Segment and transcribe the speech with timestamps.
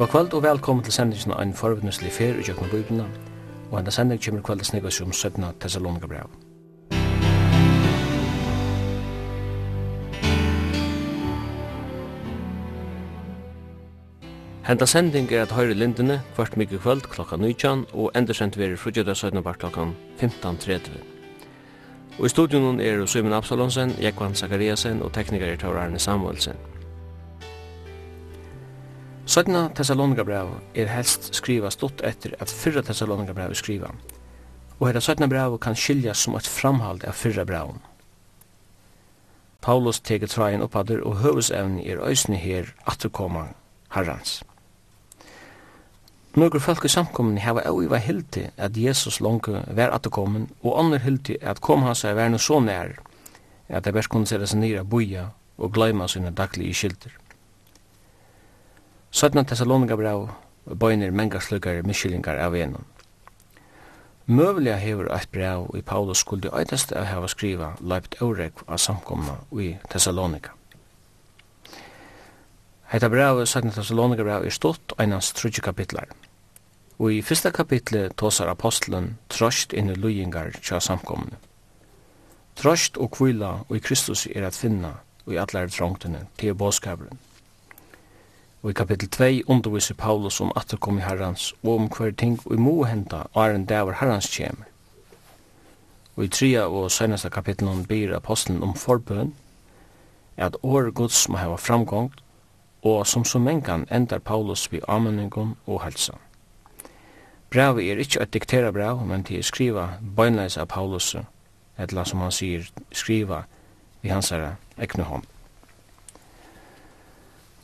[0.00, 3.04] God kvöld og velkommen til sendingen av en fer i Jøkken Bibelna,
[3.70, 5.44] og enda sending kommer kvöld til sniggas om 17.
[5.60, 6.30] Thessalonika brev.
[14.66, 19.14] Henda sending er at høyre lindene kvart mykje kvöld klokka 19 og endersendt veri frugjöda
[19.14, 19.42] 17.
[19.42, 19.80] bar klokka
[20.20, 20.90] 15.30.
[22.18, 26.69] Og i studion er Simon Absalonsen, Jekvan Zakariasen og teknikar er Taur Arne Samuelsen.
[29.30, 30.24] Sødna Thessalonika
[30.74, 33.92] er helst skriva stått etter at fyrra Thessalonika brev er skriva,
[34.80, 37.76] og hetta sødna brev kan skiljas som et framhald av fyrra brev.
[39.62, 43.44] Paulus teker trajen oppadder, og høvesevni er øysni her atterkoma
[43.94, 44.42] herrans.
[46.34, 51.38] Nøkur folk i samkommen heva au hilti at Jesus longu var atterkomen, og andre hilti
[51.40, 52.98] at kom hans er vær så nær,
[53.68, 57.19] at det bærs kunne særa seg nira boia og gleima sine daglige skilder.
[59.10, 60.28] Søtna Thessalonika brev
[60.78, 62.84] bøyner menga slukar miskyllingar av enum.
[64.30, 69.34] Møveliga hefur eit brev i Paulus skuldi eitast av hava skriva leipt eurek av samkomna
[69.58, 70.52] i Thessalonika.
[72.92, 76.06] Heita brev, Søtna Thessalonika brev, er stått einans trudje kapitlar.
[77.02, 81.40] Og i fyrsta kapitlet tåsar apostelen trøst inn i lujingar tja samkomna.
[82.54, 87.18] Trøst og kvila og i Kristus er at finna og i allar trångtene til båskabelen.
[88.62, 92.56] Og i kapittel 2 underviser Paulus om atterkom i herrans og om hver ting vi
[92.60, 94.66] må henta æren dæver herrans kjemer.
[96.16, 99.34] Og i tria og seneste kapitlen byr apostelen om forbøn,
[100.36, 102.12] at år Guds må hava framgång,
[102.82, 106.12] og som så mengan endar Paulus vi amenningon og helsa.
[107.50, 111.16] Brevet er ikkje et diktera brev, men til skriva bøgnleis av Paulus,
[111.78, 113.44] etla som han sier skriva
[114.02, 115.29] vi hans herre ekne hånd.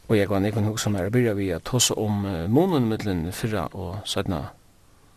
[0.09, 3.67] Og jeg kan ikke huske som er begynne vi å ta om månen mellom fyrra
[3.75, 4.35] og 17.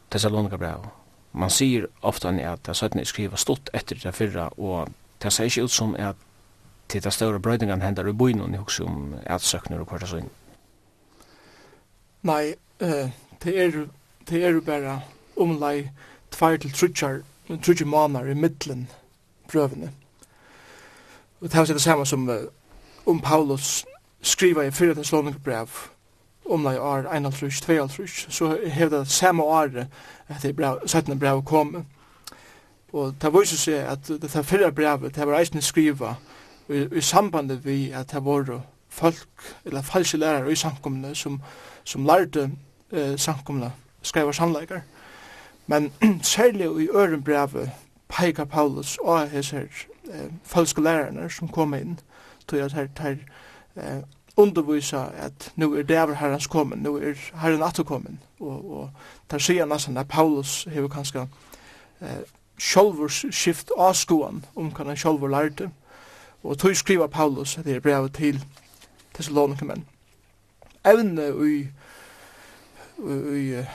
[0.10, 0.88] Thessalonika brev.
[1.34, 3.00] Man sier ofte at det 17.
[3.00, 4.90] er skrivet stått etter det fyrra, og
[5.22, 6.16] det ser ikke ut som at
[6.90, 10.30] til det større brøydingene hender i byen, og jeg husker om ætsøkner og hvert sånn.
[12.26, 13.12] Nei, uh,
[13.44, 13.78] det er
[14.30, 15.02] det er bare
[15.38, 15.90] omlai
[16.32, 18.88] tvær til trutjar, trutjar måneder i middelen
[19.50, 19.92] prøvene.
[21.42, 22.50] Og det er det samme som uh,
[23.06, 23.86] om Paulus
[24.22, 25.70] skriva i fyrir Thessalonik brev
[26.50, 29.88] om lai år 21, 22, så hevda det samme året
[30.28, 31.86] at det brev, 17 brev kom.
[32.94, 36.16] Og det viser seg at det fyrre brevet, det var eisne skriva
[36.70, 39.28] i, i sambandet vi at det var folk,
[39.66, 41.42] eller falske lærere i samkomne som,
[41.84, 42.52] som lærte
[42.92, 44.82] eh, samkomne skriva sannleikar.
[45.68, 45.92] Men
[46.24, 47.70] særlig i øren brevet
[48.08, 49.70] peikar Paulus og hesser
[50.12, 52.00] eh, falske lærerne som kom inn,
[52.48, 53.18] tog at her, her, her
[53.80, 54.04] eh,
[54.38, 58.20] undervisa at nu er dæver herrens kommen, nu er herren atter kommen.
[58.40, 58.90] Og, og
[59.32, 61.28] der sier nesten at Paulus hever kanskje
[62.02, 62.24] eh,
[62.60, 65.70] sjolvur skift av skoan om hva han sjolvur lærte.
[66.44, 68.44] Og tog skriva Paulus at det er brevet til
[69.14, 69.86] Thessalonikemen.
[70.86, 71.68] Evne ui,
[72.98, 73.66] ui, ui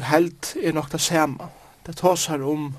[0.00, 1.48] held er nok det samme.
[1.86, 2.74] Det tås her om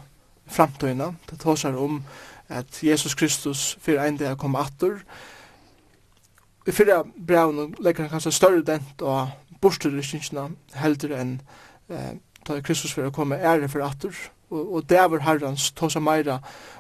[0.48, 2.04] framtøyna, det tås her om
[2.50, 5.00] at Jesus Kristus fyrir ein dag kom atter,
[6.66, 9.32] i fyrra brevn legger han kanskje større dent og
[9.62, 10.04] borster i
[10.80, 11.42] heldur enn
[11.90, 12.14] eh,
[12.44, 14.16] ta Kristus for å komme ære for atur
[14.50, 16.40] og, og det var herrans tåsa meira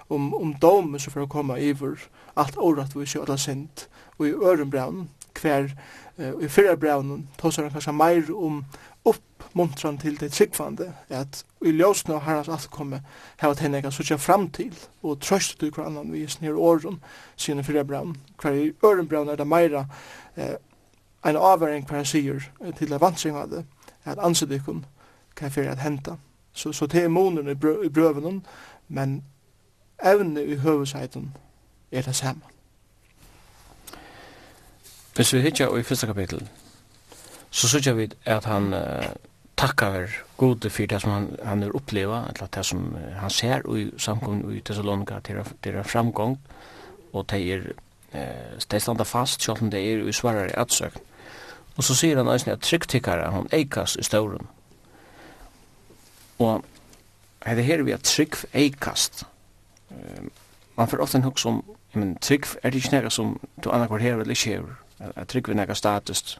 [0.09, 1.99] om, om domen som for å komme iver
[2.35, 5.07] alt året vi ikke alle sint og i øren brevn
[5.39, 5.71] hver
[6.17, 8.63] eh, i fyrra brevn tåsa han kanskje meira om
[9.05, 13.01] uppmuntran til det tryggvande, at i ljósna og herrans allkomme
[13.37, 16.99] hava tenni ega sutja fram til og trøst du hver annan vi snir åren
[17.35, 18.15] sinne fyrir braun.
[18.41, 19.85] Hver i øren braun er det meira
[20.37, 20.55] eh,
[21.25, 22.41] en avværing hver han sier
[22.77, 23.65] til avansing av det,
[24.05, 24.85] at ansedikon
[25.35, 26.15] kan fyrir at henta.
[26.53, 28.45] Så, så det er monen i, brø i brøven
[28.87, 29.23] men
[30.03, 31.33] evne i høvesheiten
[31.91, 32.41] er det samme.
[35.15, 36.51] Hvis vi hittar i første kapitlet,
[37.53, 39.13] så sørger vi at han uh,
[39.57, 43.91] takkar gode for det som han, han er oppleva, eller det som han ser i
[43.97, 46.39] samkommun i Thessalonika til er framgång,
[47.13, 47.67] og det er
[48.13, 50.99] eh, det standa fast, selv om det er i svårare i söka.
[51.77, 54.47] Og så sier han nästan at tryggtikkare, han eikas i stauren.
[56.39, 56.65] Og
[57.41, 59.23] er det her vi at trygg eikast.
[59.89, 60.31] Um,
[60.77, 61.63] man får ofta en hugg som,
[61.93, 64.75] men trygg er det ikke nega som du annakvar hever eller ikke hever.
[65.15, 66.39] At trygg er nega status,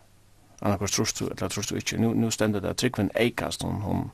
[0.64, 4.12] annars kvar trust eller trust inte nu nu stendur det trickven eikast hon hon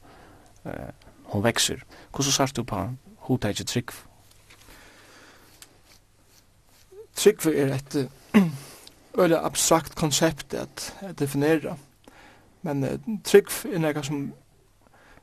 [0.65, 0.91] eh
[1.23, 1.83] hon växer
[2.17, 2.95] hur så sagt du på
[3.27, 3.91] hur tar det trick
[7.15, 7.95] trick för är ett
[9.31, 11.77] abstrakt koncept at definera.
[12.61, 14.33] Men uh, trick er något som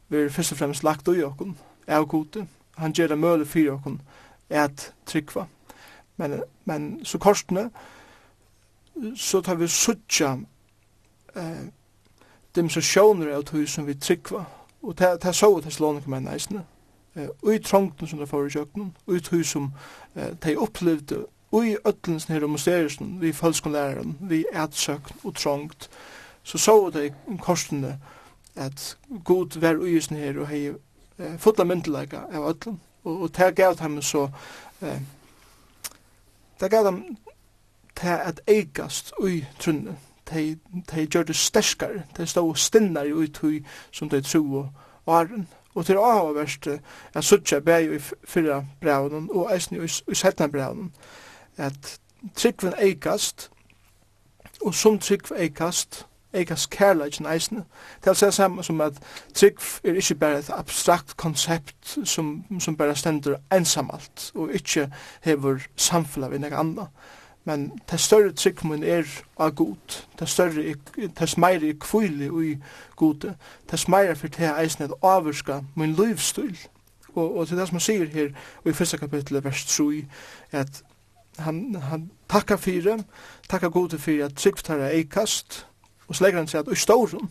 [0.09, 1.57] vi er først og fremst lagt ui okkun
[1.87, 2.47] er gode
[2.77, 4.01] han gjer det møle fyrir okkun
[4.51, 5.47] er at tryckva
[6.17, 7.71] men men så kostne
[9.17, 10.37] så tar vi sucha
[11.37, 11.67] eh,
[12.55, 14.45] demonstrationer av tog som vi tryggva.
[14.83, 16.65] Og det er så det slåning med næsene.
[17.43, 19.71] Og i trångten som det får i kjøkkenen, og i tog som
[20.45, 25.91] de opplevde, og i øtlens nere mysteriesen, vi følskonlæreren, vi ætsøkn og trångt,
[26.43, 28.01] så så det i korsene
[28.55, 30.73] at god vær uisen her og hei
[31.39, 32.81] fotla myndelega av ötlen.
[33.05, 34.29] Og det gav dem så,
[36.61, 37.17] det gav dem
[37.97, 39.97] til at eigast ui trunne
[40.31, 40.59] de,
[40.91, 44.69] de gjør det sterskare, de stå stinnare ut hui som de tro og
[45.07, 45.49] varen.
[45.75, 46.69] Og til avhåverst
[47.15, 49.77] at suttja bæg i fyrra braunen og eisen
[50.09, 50.93] i setna braunen
[51.57, 52.01] at
[52.35, 53.51] tryggven eikast
[54.61, 57.65] og som tryggv eikast eikast kærleikin eisen
[58.05, 58.99] det er seg samme som at
[59.35, 64.91] tryggv er ikke bare et abstrakt konsept som, som bare stender ensamalt og ikke
[65.25, 66.89] hever samfunnet vi nek anna
[67.47, 69.07] Men det større tryggmen er
[69.39, 70.03] av god.
[70.19, 72.57] Det større, det meir er kvile ui
[72.97, 73.37] gode.
[73.71, 76.59] Det meir er for det eisen et avurska min livsstil.
[77.15, 78.33] Og, og til det som han sier her,
[78.67, 80.05] i første kapitlet, vers 3,
[80.53, 80.83] at
[81.39, 83.05] han, han takkar fyrir,
[83.49, 85.67] takkar gode fyrir at tryggtar er eikast,
[86.09, 87.31] og så legger han seg at ui staurum,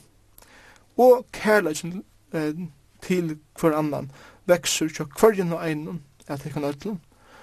[0.98, 2.54] og kærleisen eh,
[3.02, 4.12] til hver annan,
[4.48, 7.02] vekser til hverjen og einen, at det kan ødelen.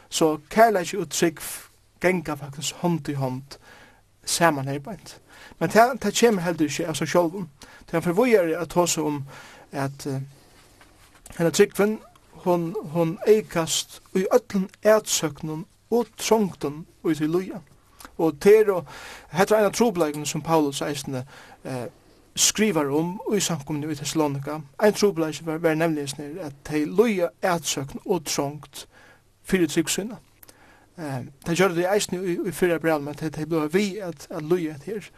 [0.09, 1.72] Så kærleisen og tryggf
[2.03, 3.59] genga faktisk hånd i hånd
[4.25, 4.81] saman her.
[5.59, 7.45] Men det, det kommer heller ikke av seg sjolv.
[7.91, 9.25] Det er forvojer at hos om
[9.73, 10.21] at uh,
[11.39, 11.99] henne tryggven
[12.45, 17.61] hon, hon eikast i ötlen ætsøknen og trångten ut i luja.
[18.19, 18.87] Og ter og
[19.33, 21.25] hetta ein av trobleikene som Paulus eisende
[21.65, 21.87] eh,
[22.37, 24.61] skriver om i samkomne i Thessalonika.
[24.83, 26.09] Ein trobleik var, var nemlig
[26.41, 28.87] at de luja ætsøknen og trångt
[29.45, 30.19] fyrir tryggsynet.
[30.97, 35.09] Det gjør det eisne i fyrre brev, men det ble vi at løye her.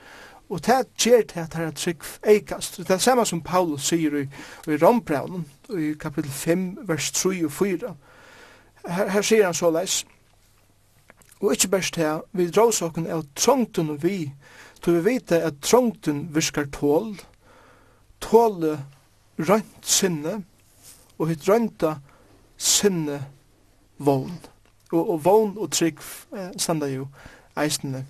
[0.49, 2.77] Og det gjør det at det er trygg eikast.
[2.77, 4.25] Det er samme som Paulus sier i,
[4.69, 7.95] i Rombrevnen, i kapitel 5, vers 3 og 4.
[8.87, 10.05] Her, her sier han så leis,
[11.41, 14.31] og ikkje best her, vi drar okken av trångten og vi,
[14.81, 17.15] to vi vite at trångten virkar tål,
[18.21, 18.79] tåle
[19.39, 20.43] rønt sinne,
[21.19, 21.99] og hitt rønta
[22.57, 23.21] sinne
[23.99, 24.54] vogn
[24.95, 25.99] og, og vogn og trygg
[26.37, 27.07] eh, standa jo
[27.61, 28.07] eisene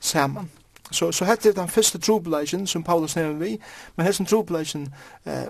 [0.00, 0.50] saman.
[0.90, 3.58] Så, så hette er den første trobeleisen som Paulus nevner vi,
[3.96, 4.94] men hessen trobeleisen
[5.26, 5.48] eh,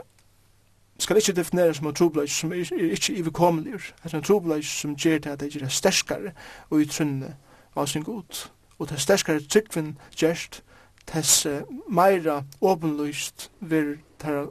[0.99, 3.81] skal ikke definere som en trobeleis som er, er ikke iverkommelig.
[4.03, 6.33] Hessen en trobeleis som gjør det at det er sterskare
[6.71, 7.37] og utrunne
[7.77, 8.49] av sin god.
[8.79, 10.63] Og det er sterskare tryggvinn gjerst,
[11.07, 14.47] tess uh, meira åpenlyst vir tæra,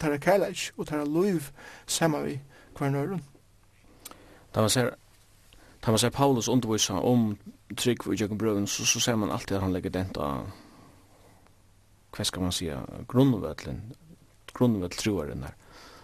[0.00, 1.50] tæra kærleik og tæra luiv
[1.86, 2.40] saman vi
[2.78, 3.24] hver nøyren.
[4.54, 4.90] Da man ser
[5.82, 7.38] tar man ser Paulus undervisa om
[7.76, 10.46] trygg i jøkken Brøven, så, så ser man alltid at han legger dent av,
[12.12, 13.80] hva skal man sija, grunnvøtlen,
[14.54, 15.56] grunnvøtl troaren der,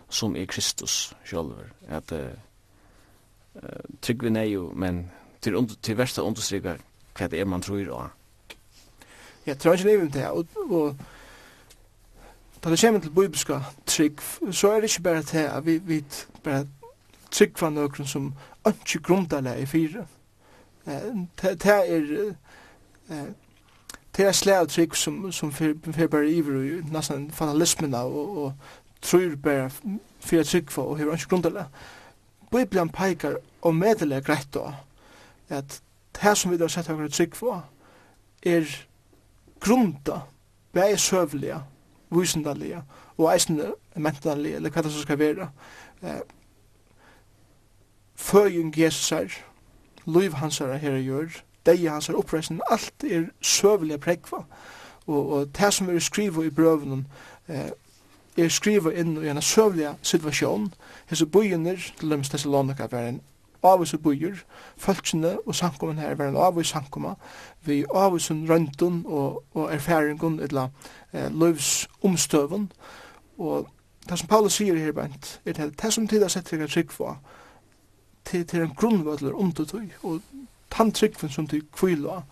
[0.08, 1.52] som er Kristus selv,
[1.88, 2.32] at uh,
[4.02, 5.10] trygg vi nei jo, men
[5.40, 6.80] til, under, til verste understryker
[7.18, 8.10] hva det er man tror av.
[9.46, 10.96] Jeg tror ikke livet det, og, og
[12.64, 16.04] Da det kommer til bibelska trygg, så er det ikke bare det at vi, vi
[16.44, 16.66] bare
[17.30, 18.32] trygg fra nøkron som
[18.68, 20.06] ikke grundalega i fire.
[20.86, 22.34] Det er
[24.18, 28.38] det er slag av trygg som, som fyrir bare iver og nesten fatalismen av og,
[28.38, 29.68] og tror bare
[30.18, 31.68] fyrir trygg for og hever ikke grundalega.
[32.50, 34.72] Bibelen peikar og medelig greit da
[35.48, 35.80] at
[36.18, 37.62] det som vi har sett høyre trygg for
[38.42, 38.66] er
[39.60, 40.24] grunda
[40.74, 41.60] bæg søvliga,
[42.10, 42.82] vísindalega
[43.18, 45.48] og eisne mentalega, eller hva det som skal være.
[46.02, 46.20] Eh,
[48.18, 49.30] føying Jesusar,
[50.06, 54.42] liv hansara herre gjør, deia hansar oppreisen, alt er søvelig prekva.
[55.06, 57.06] Og, og det som er skriva i brøvnen,
[57.48, 57.70] eh,
[58.38, 60.72] er skriva inn i en søvelig situasjon.
[61.10, 63.22] Hese bøyener, til dem Thessalonika, var en
[63.62, 64.42] avvis og bøyer,
[64.76, 67.14] følelsene og samkommen her var en avvis samkomma,
[67.64, 70.68] vi avvis og røntun og, og erfaringen, etla
[71.12, 72.72] eh, løvs omstøven,
[73.38, 73.68] og
[74.08, 76.92] det som Paulus sier her, bænt, er det, det som tid har sett deg trygg
[76.94, 77.18] for,
[78.28, 80.20] til, til en grunnvødler om til tøy, og
[80.70, 82.22] tann tryggven som til kvila,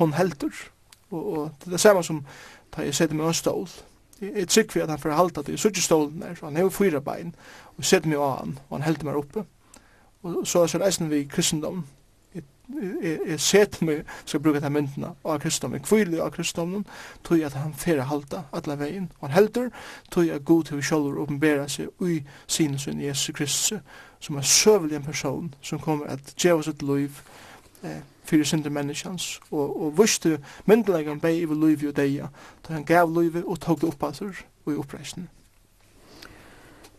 [0.00, 0.52] hon heldur,
[1.10, 2.22] og, og det er det samme som
[2.72, 3.66] da jeg setter meg en stål,
[4.22, 7.34] jeg tryggvi at han får halda til suttjestålen der, så han hever fyra bein,
[7.76, 9.44] og setter meg av han, og han heldur meg oppe,
[10.22, 11.84] og så er det eisen vi kristendom,
[13.02, 16.84] jeg set meg, skal bruka de myndene av kristne, jeg kvile av kristne,
[17.24, 19.68] tog at han fer halda alla veien, og han heldur,
[20.10, 23.82] tog at god til vi sjolver åpenbæra seg ui sinnesyn Jesus Kristus,
[24.20, 27.20] som er søvelig en person, som kommer at djeva sitt liv,
[27.82, 30.36] eh, fyrir synder menneskjans, og, og vustu
[30.66, 32.28] myndelagan bei i liv og deia,
[32.68, 35.28] da han gav liv og tog det oppasur og i oppreisning.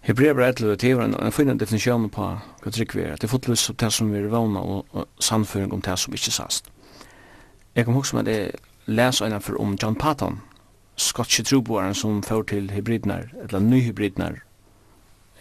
[0.04, 3.16] Hebreerbrev 11 det er en, en fin definition på hva trygg vi er.
[3.16, 6.32] Det er fotløs om det som vi er vana og, sannføring om det som ikke
[6.36, 6.66] sast.
[7.76, 8.50] Jeg kan huske meg at jeg
[8.92, 10.42] leser en for om John Patton,
[11.00, 14.42] skotske troboeren som fører til hybridner, eller nyhybridnar,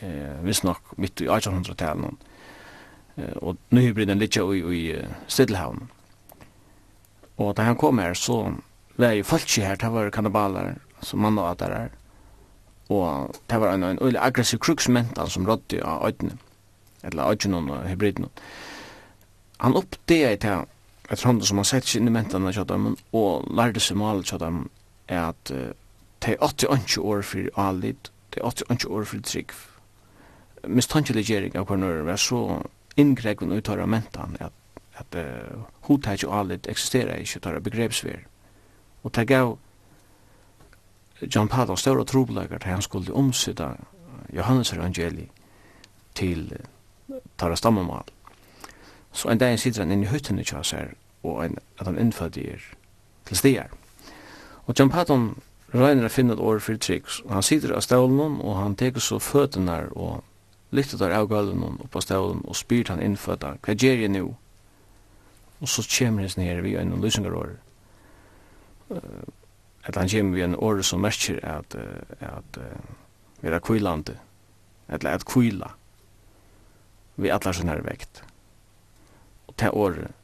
[0.01, 2.15] eh, visst nok midt i 1800-talen.
[3.17, 4.95] Eh, og nyhybridnar ligger i, i
[5.27, 5.91] Stiddelhavn.
[7.37, 8.55] Og da han kom her, så
[8.97, 11.91] var jeg folk her, det var kannibaler, som mann og at det er
[12.93, 16.37] og det var en, en øyelig aggressiv kruksmental som rådde av øyne,
[17.05, 18.29] eller øyne og hybriden.
[19.61, 20.57] Han oppdea i det,
[21.11, 24.31] etter hånden som han sett seg inn i mentan av kjøttarmen, og lærte seg malet
[24.31, 24.71] kjøttarmen,
[25.09, 25.71] er at uh,
[26.23, 29.55] det er 80-80 år for alit, det er 80-80 år for trygg.
[30.67, 32.43] Mistankelig gjering av hvernig var så
[32.97, 34.55] inngregven av mentan at,
[34.99, 38.23] at uh, hodet og alit eksisterer ikke, tar begrepsver.
[39.03, 39.57] Og det gav
[41.23, 43.75] John Paul var stora trobelagar til han skulle omsida
[44.33, 45.29] Johannes evangeli
[46.15, 48.05] til uh, tara stammamal.
[49.13, 52.59] Så en dag sitter han inn i hytten i kjassar og en, at han innfødder
[53.27, 53.71] til stier.
[54.67, 55.35] Og John Patton
[55.75, 57.21] røyner å finne et år for triks.
[57.27, 60.23] Og han sitter av stålen og han teker så føttene og
[60.73, 63.57] lytter der av gulven opp av stålen og spyrt han innfødda.
[63.63, 64.25] Hva gjør jeg nå?
[65.63, 67.55] Og så kommer han ned, vi en lysingarår.
[68.91, 68.99] Uh,
[69.85, 71.75] at han kommer vi en år som merker at,
[72.21, 72.59] at
[73.41, 74.19] vi er kvillande.
[74.89, 75.71] eller at kvilla.
[77.17, 78.23] vi atlar sånn her vekt.
[79.47, 80.15] Og til året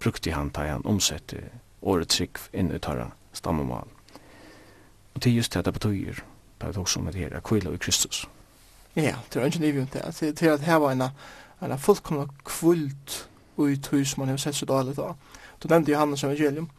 [0.00, 1.42] brukte han ta han omsette
[1.82, 3.88] året trygg inn i tarra stammemal.
[5.14, 6.22] Og til just det det betyr,
[6.60, 8.26] det er også med det her, kvilla i Kristus.
[8.94, 10.02] Ja, det er ikke nivå det.
[10.20, 11.02] Det er at her var en,
[11.62, 15.12] en fullkomna kvult ui tui som man har sett så dårlig da.
[15.62, 16.70] Du nevnte Johannes evangelium,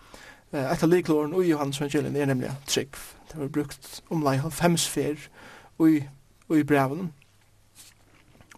[0.52, 2.96] Et av liklåren i Johannes evangelien er nemlig trygg.
[3.32, 5.16] Det var brukt omlai halvfems fer
[5.80, 6.04] i,
[6.54, 7.14] i breven.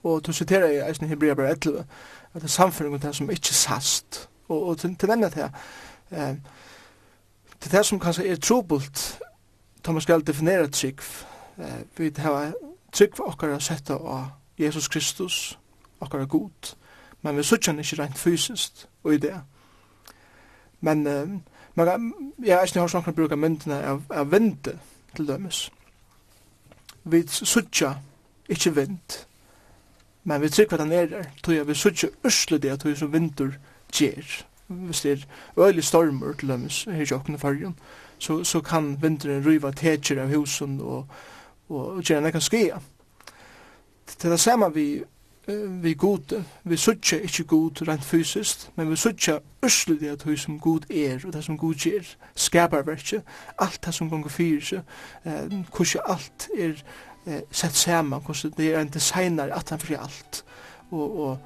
[0.03, 1.85] Og du siterer i eisen i Hebrea bare 11,
[2.33, 4.29] at det er samfunnet det som ikke sast.
[4.47, 5.49] Og, og til, til denne til,
[6.11, 6.35] eh,
[7.61, 9.19] til det som kanskje er trobult,
[9.85, 10.99] da man skal definere trygg,
[11.57, 12.53] eh, vi har
[12.91, 14.25] trygg for okkar setta av
[14.57, 15.59] Jesus Kristus,
[15.99, 16.75] okkar god,
[17.21, 19.41] men vi sutjan ikke rent fysisk og i det.
[20.81, 21.27] Men eh,
[21.75, 22.13] Men
[22.43, 24.75] jeg har ikke hørt noen bruker myndene av, av vente
[25.15, 25.65] til dømes.
[27.03, 27.95] Vi suttja
[28.49, 29.17] ikke vind,
[30.23, 33.13] men vi trykker den er der, tog jeg vi suttja ørsle det, tog jeg som
[33.13, 33.57] vinter
[33.91, 34.43] gjer.
[34.67, 35.25] Hvis det er
[35.65, 37.75] øyelig stormer til dømes, her i åkne fargen,
[38.17, 41.09] så, så kan vinteren ryva tetjer av husen og,
[41.69, 42.79] og, og gjerne kan skia.
[44.07, 45.03] Til det samme vi
[45.47, 50.59] vi god, vi suttje ikkje god rent fysiskt, men vi suttje ørslu det at som
[50.59, 53.21] god er, og det som god gjer, skapar verkje,
[53.59, 54.81] alt det som gonger fyrir seg,
[55.25, 56.83] eh, hvordan alt er
[57.27, 60.45] eh, sett saman, hvordan det er en designer at han fri alt,
[60.91, 61.37] og, og,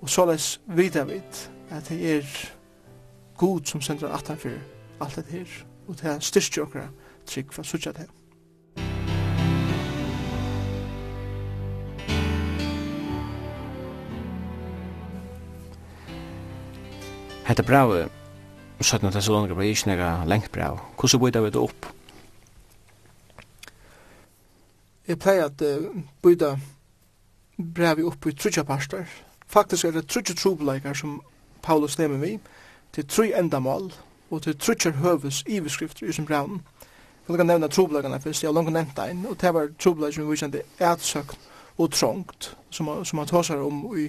[0.00, 2.26] og såleis vidar vid at det er
[3.36, 4.58] god som sender at han fri
[5.00, 6.88] alt det her, og det er styrstjokkara
[7.26, 8.23] trygg for suttja det her.
[17.44, 18.08] Hetta brau,
[18.80, 20.78] søtna til Salonika brau, ikke nega lengt brau.
[20.96, 21.86] Hvordan bøyda vi det opp?
[25.08, 25.90] Jeg pleier at uh,
[26.22, 26.54] bøyda
[27.76, 29.04] brau opp i trutja parster.
[29.46, 31.20] Faktisk er det trutja trobeleikar som
[31.62, 32.38] Paulus nemmer vi,
[32.92, 33.92] til tru endamål,
[34.30, 36.62] og til trutja høves iveskrifter i som braun.
[37.28, 40.30] Jeg kan nevna trobeleikerne først, jeg har langt nevnt ein, og det var trobeleikar som
[40.30, 41.38] vi kjente etsøkt
[41.78, 44.08] og trångt, som, som han tåsar om i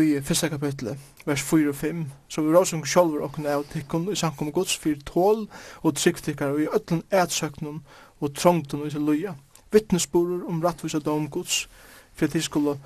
[0.00, 4.16] i fyrsta kapitlet, vers 4 og 5, så vi råsum sjálfur okkun av tikkun i
[4.16, 5.44] sankum gods fyrir tål
[5.82, 7.82] og tryggtikkar og i öllun ætsøknum
[8.20, 9.34] og trångtun og til luja.
[9.72, 11.68] Vittnesborur om rattvisa dom gods
[12.14, 12.76] fyrir at de skulle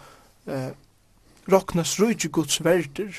[0.47, 0.73] eh,
[1.53, 3.15] roknas rujtju gods verder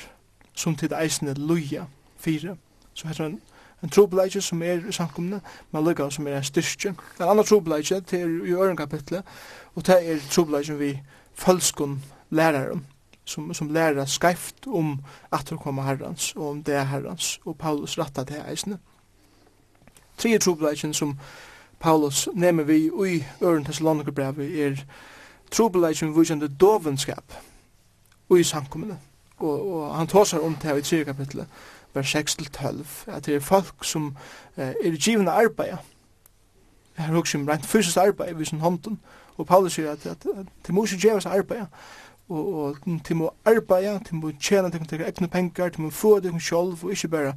[0.54, 1.86] som til eisne luja
[2.18, 2.56] fyrir.
[2.94, 3.40] Så heter han
[3.82, 5.40] en trobeleidje som er i samkomne,
[5.72, 6.94] men lukka som er en styrstje.
[7.20, 9.24] En annan trobeleidje, det er i øren kapitlet,
[9.74, 11.00] og det er trobeleidje vi
[11.34, 12.86] falskun læraren
[13.28, 15.00] som, som lærer skrift om
[15.32, 18.78] at det kommer herrens og om det er herrens, og Paulus rattar det eisne.
[20.18, 21.18] Tre trobladjen som
[21.80, 24.76] Paulus nemmer vi ui Øren Thessalonikerbrevet er
[25.50, 27.34] trobladjen vujande dovenskap
[28.30, 28.98] ui samkommende.
[29.38, 31.46] Og, og han tåsar om det her i 3 kapitlet,
[31.94, 34.16] vers 6-12, at det er folk som
[34.56, 35.76] eh, er givende arbeid,
[36.96, 38.98] her hugsa um rent fysisk arbeið við sin hånden
[39.38, 40.26] og Paulus sigur at at
[40.64, 41.66] til Moses gevast arbeið
[42.28, 46.18] og, og til må arbeida, til må tjena til må egne pengar, til må få
[46.20, 47.34] det sjolv og ikkje berre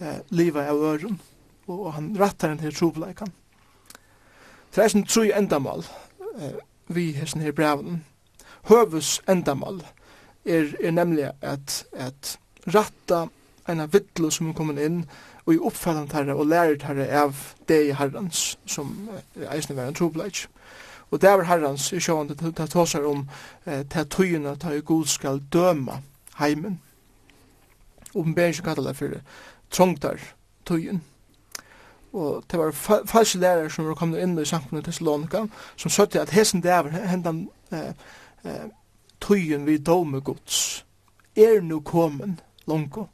[0.00, 1.20] eh, liva av øren.
[1.66, 3.30] Og, og han rattar den til trobleikan
[4.74, 5.84] Det er sånn tru endamal
[6.38, 6.58] eh,
[6.90, 8.02] vi hessen her brevnen
[8.66, 9.82] Høvus endamal
[10.44, 13.28] er, er nemlig at, at ratta
[13.68, 15.04] eina vittlo som er kommet inn
[15.44, 19.98] og i oppfallan tarra og lærer herre av dei herrans som eh, eisne var en
[19.98, 20.46] trobleik
[21.12, 23.28] Og det er herrens det ta tåsar om
[23.64, 26.00] til tøyene til god skal døma
[26.38, 26.80] heimen.
[28.14, 29.20] Oppenbering kallar det for
[29.70, 30.18] trångtar
[30.66, 31.02] tøyen.
[32.12, 32.72] Og det var
[33.06, 37.06] falske lærere som var kommet inn i samfunnet til Salonika, som søtte at hesen dæver
[37.08, 37.92] hendan eh,
[38.44, 38.68] eh,
[39.20, 40.84] tøyen vi dome gods
[41.36, 43.06] er nu kommen longo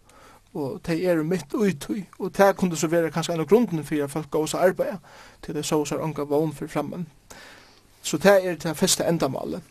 [0.55, 4.05] og de er mitt utøy og det kunne så være kanskje en av grunden for
[4.05, 4.97] at folk går og arbeid,
[5.43, 7.07] til det så er unga vogn for fremmen.
[8.03, 9.63] Så det er det første endamålet.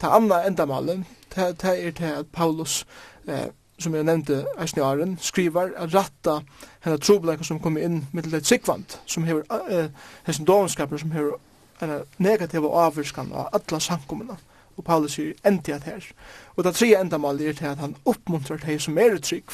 [0.00, 2.86] Det andre endamålet, det, det er det at Paulus,
[3.28, 3.46] eh,
[3.78, 6.40] som jeg nevnte eisen i åren, skriver at ratta
[6.80, 9.90] henne trobeleika som kommer inn med det sikvant, som hever eh,
[10.24, 11.32] hessen dovenskaper, som hever
[11.82, 14.36] en negativ avvirskan av alla sankumina.
[14.76, 16.04] Og Paulus sier endi at her.
[16.56, 19.50] Og det tre endamålet er til at han oppmuntrar til som er trygg,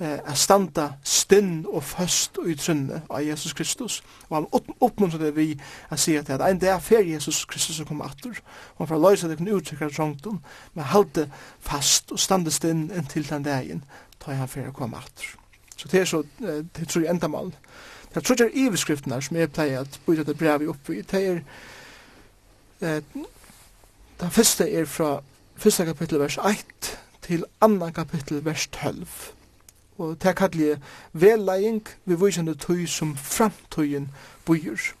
[0.00, 4.00] eh, standa stinn og fast og i trunne av Jesus Kristus.
[4.28, 4.48] Og han
[4.80, 5.52] oppmuntrar det vi
[5.90, 8.40] a si at en dag fer Jesus Kristus som kom atur,
[8.74, 10.40] og han får løysa det kunne uttrykka trångtum,
[10.74, 11.28] men halte
[11.60, 13.84] fast og standa stinn inntil den dagen,
[14.20, 15.36] ta han fer å kom atur.
[15.76, 17.54] Så det er så, det tror jeg endamal.
[18.10, 21.20] Det er tror jeg iverskriftene som jeg pleier at byta det brev i oppi, det
[21.26, 21.42] er,
[22.80, 23.02] eh,
[24.20, 25.20] den første er fra
[25.56, 29.39] første kapittel vers 1 til annan kapittel vers 12
[30.00, 30.78] og det kallar jeg
[31.12, 34.10] velæging vi vysende tøy som framtøyen
[34.46, 34.92] bøyer.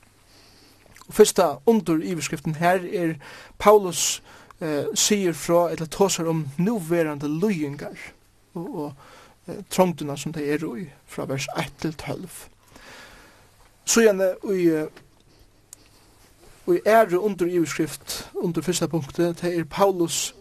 [1.08, 3.14] Og fyrsta under iverskriften her er
[3.58, 4.22] Paulus
[4.60, 7.96] eh, sier fra, eller tåsar om nuverande løyengar
[8.54, 8.92] og, og
[9.48, 12.28] eh, trångtuna som det er i, fra vers 1 til 12.
[13.84, 14.68] Så gjerne i
[16.66, 20.34] Og i ære under iverskrift, under fyrsta punktet, det er Paulus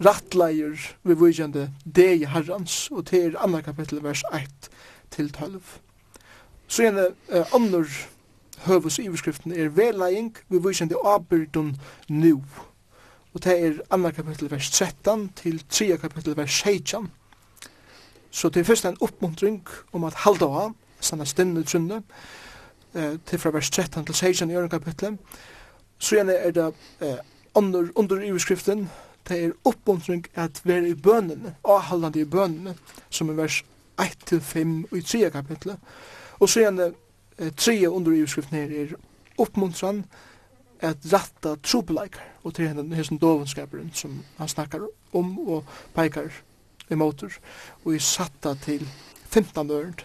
[0.00, 4.70] rattleier vi vujende deg herrans, og det er andre kapittel vers 1
[5.14, 5.62] til 12.
[6.66, 7.84] Så gjerne uh, andre
[8.66, 11.76] høves iverskriften er veleiing vi vujende abyrdun
[12.08, 12.42] nu,
[13.34, 17.10] og det er andre kapittel vers 13 til 3 kapittel vers 16.
[18.30, 22.02] Så det er først en oppmuntring om at halda av, sanna stinne trunne,
[22.94, 25.18] eh, til fra vers 13 til 16 i øren kapittel.
[25.98, 27.16] så gjerne er det eh,
[27.54, 28.90] under, under iverskriften,
[29.28, 32.74] det er oppmuntring at være i bønene, avholdende i bønene,
[33.10, 33.64] som er vers
[34.00, 35.78] 1-5 i 3 kapitlet.
[36.38, 36.94] Og så igjen,
[37.38, 38.96] eh, 3 under utskriften her er
[39.38, 40.04] oppmuntran
[40.80, 46.30] at ratta trobeleikar, og til henne hessen dovenskaperen som han snakkar om og peikar
[46.90, 47.32] i motor,
[47.84, 48.88] og i satta til
[49.30, 50.04] 15 ørend.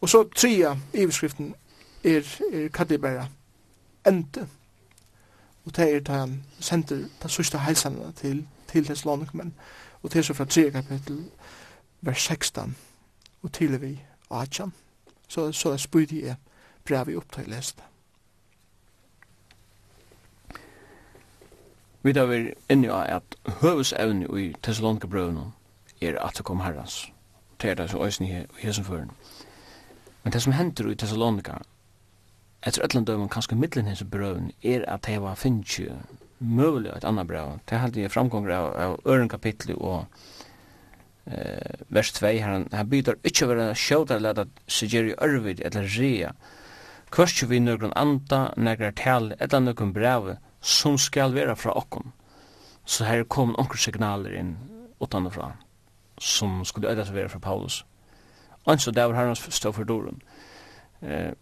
[0.00, 1.54] Og så 3 i utskriften
[2.04, 3.28] er, er kallibar
[4.06, 4.46] ente,
[5.68, 9.54] og det er da han sender den sørste heilsene til, til hans Thessalonikemen,
[10.02, 11.30] og det er så fra 3 kapittel,
[12.00, 12.76] vers 16,
[13.42, 14.00] og til vi
[14.30, 14.72] 18.
[15.28, 16.36] Så, så er spydig jeg
[16.84, 17.82] brevet opp til leste.
[22.02, 25.50] Vi tar vi inni av at høvesevne i Thessalonika brøvene
[26.00, 27.12] er at det kom herrens.
[27.62, 29.10] Det er det som øyne i hesenføren.
[30.24, 31.60] Men det som hender i Thessalonika
[32.66, 35.92] etter ætlan dømen kanskje middelen hins brøven er at det var finnju
[36.38, 37.58] mulig et annet brøv.
[37.68, 40.06] Det halte jeg framgonger av, av øren kapitlet og
[41.26, 45.88] eh, vers 2 her, han, han byter ikke være sjøter eller at sigeri ørvid eller
[45.98, 46.32] rea.
[47.10, 52.12] Kvørst vi nøkron anda, nekrar tal, eller nøkron brev som skal være fra okkom.
[52.84, 54.56] Så her kom onker signaler inn
[55.00, 55.52] utanfra
[56.18, 57.84] som skulle øyda seg være fra Paulus.
[58.66, 60.22] Og så der var herrens stå for doren.
[61.02, 61.32] Eh,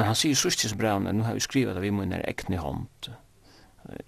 [0.00, 2.22] Men han sier sørst til brevene, nå har vi skrivet at vi må inn er
[2.24, 2.86] ekne hånd.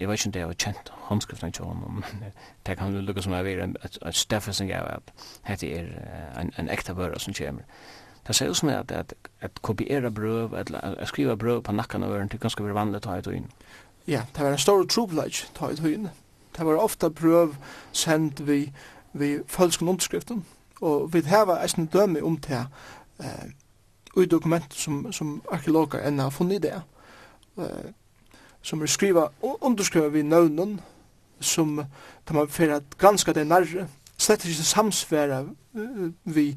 [0.01, 2.33] Jeg vet ikke om det var kjent håndskriften til om, men
[2.67, 5.13] det kan lukke som jeg vil, at Steffen som gav at
[5.51, 5.93] dette er
[6.41, 7.69] en, en ekte børa som kommer.
[8.25, 9.13] Det ser ut som at, at,
[9.45, 13.03] at kopiera brøv, at, at skriva brøv på nakkan av øren, det kan være vanlig
[13.03, 13.53] å ta i tøyen.
[14.09, 16.09] Ja, det var en stor trobladj ta i tøyen.
[16.57, 17.59] Det var ofta brøv
[17.93, 18.63] sendt vi,
[19.13, 20.47] vi falske underskriften,
[20.81, 22.65] og vi har en døme om det.
[23.21, 23.51] Eh,
[24.17, 26.75] i dokument som, som arkeologer enn har funnet det,
[27.57, 27.91] uh,
[28.63, 30.81] som er skriva, underskriva vi nøvnen,
[31.41, 31.81] som
[32.27, 36.53] tar man fyrir at granska det nærre, slett ikke samsværa uh, vi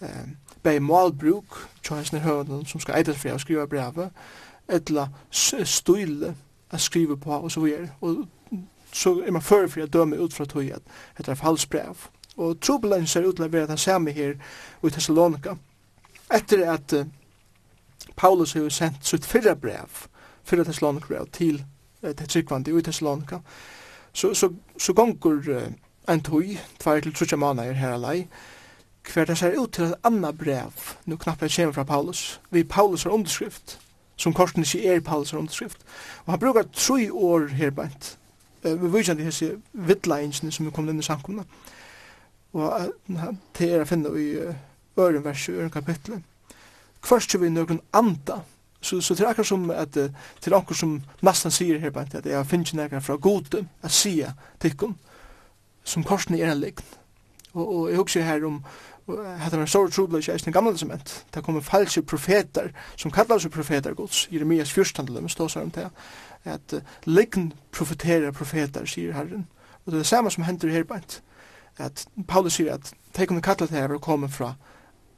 [0.00, 0.24] uh,
[0.64, 4.10] bei målbruk, tjøysen høvnen som skal eitas for å skriva brevet,
[4.68, 6.32] etla style
[6.72, 8.24] a skriva på og så videre, og
[8.94, 10.82] så er man fyrir fyrir a døme ut fra tog at
[11.18, 12.08] det er falsk brev.
[12.36, 14.34] Og trobelen ser ut til å være den samme her
[14.82, 15.54] i Thessalonika,
[16.32, 17.04] etter at uh,
[18.16, 20.08] Paulus har sendt sitt fyrra brev,
[20.44, 21.64] fyrra Thessalonika brev, til
[22.02, 23.38] uh, det og i Thessalonika,
[24.12, 25.72] så, så, så gonger uh,
[26.08, 28.26] en tøy, tvær til trutja måneder her alai,
[29.12, 30.72] hver det ser ut til et anna brev,
[31.06, 33.80] nu knappt det kommer fra Paulus, vi Paulus har underskrift,
[34.16, 35.78] som korten ikke er Paulus har underskrift,
[36.24, 38.18] og han brukar tre år herbeint,
[38.64, 41.44] uh, vi viser de hese vittleinsene som er kommet inn i samkomna,
[42.52, 43.24] og uh,
[43.58, 44.54] det er å finne i uh,
[44.98, 46.22] øren vers i øren kapitlet.
[47.02, 48.40] Kvart vi nøkken anda,
[48.80, 49.98] så, så det er akkurat som at
[50.40, 54.32] til akkurat som nesten sier her bant, at jeg finner ikke fra gode at sia
[54.60, 54.96] tikkum,
[55.84, 56.84] som korsen er en lign.
[57.52, 58.62] Og, og jeg husker her om
[59.04, 61.12] hetta var stór trubla í eisini gamla testament.
[61.32, 64.24] Ta komu falske profetar sum kallar seg profetar Guds.
[64.32, 65.90] Jeremias 14 til dømis stóð um ta
[66.44, 69.46] at uh, lign profetera profetar sigur Herren.
[69.84, 71.22] Og det er det samme som hender her bænt.
[71.78, 74.54] At Paulus sier at de kunne kalla det her og komme fra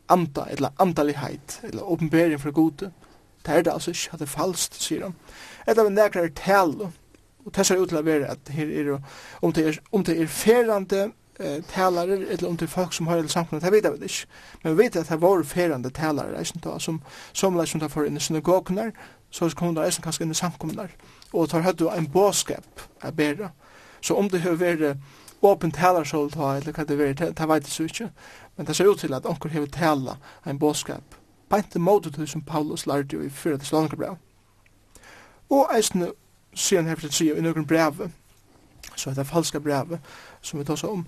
[0.09, 2.90] anda, eller andalighet, eller åpenbering fra gode.
[3.47, 5.14] Det er det altså ikke, at det er falskt, sier han.
[5.69, 6.90] Et av nekra er tale,
[7.45, 8.97] og det ser ut til å være at her er,
[9.42, 11.03] om det er, om det er ferande
[11.38, 14.40] eh, talare, eller om det er folk som har eller samfunnet, det vet vi ikke.
[14.62, 17.92] Men vi vet at det var ferande talare, eisen da, som, som leis som det
[17.92, 18.90] for inn i synagogene,
[19.31, 20.88] så kom det eisen kanskje inn i samkomne,
[21.33, 23.53] og tar høyde en båskap er bedre.
[24.01, 24.99] Så om det har vært
[25.47, 28.11] åpen talarsål, ta eller hva det vara det vet jeg ikke.
[28.57, 30.16] Men det ser ut til at onker hefur tala
[30.47, 31.16] ein bådskap,
[31.51, 34.16] beinti mótu til som Paulus lærte jo i fyrir til slåningabræv.
[35.51, 36.12] Og eisne
[36.71, 38.09] her for til sida i noen brev,
[38.97, 39.99] så er det falska brev,
[40.40, 41.07] som vi tar seg om,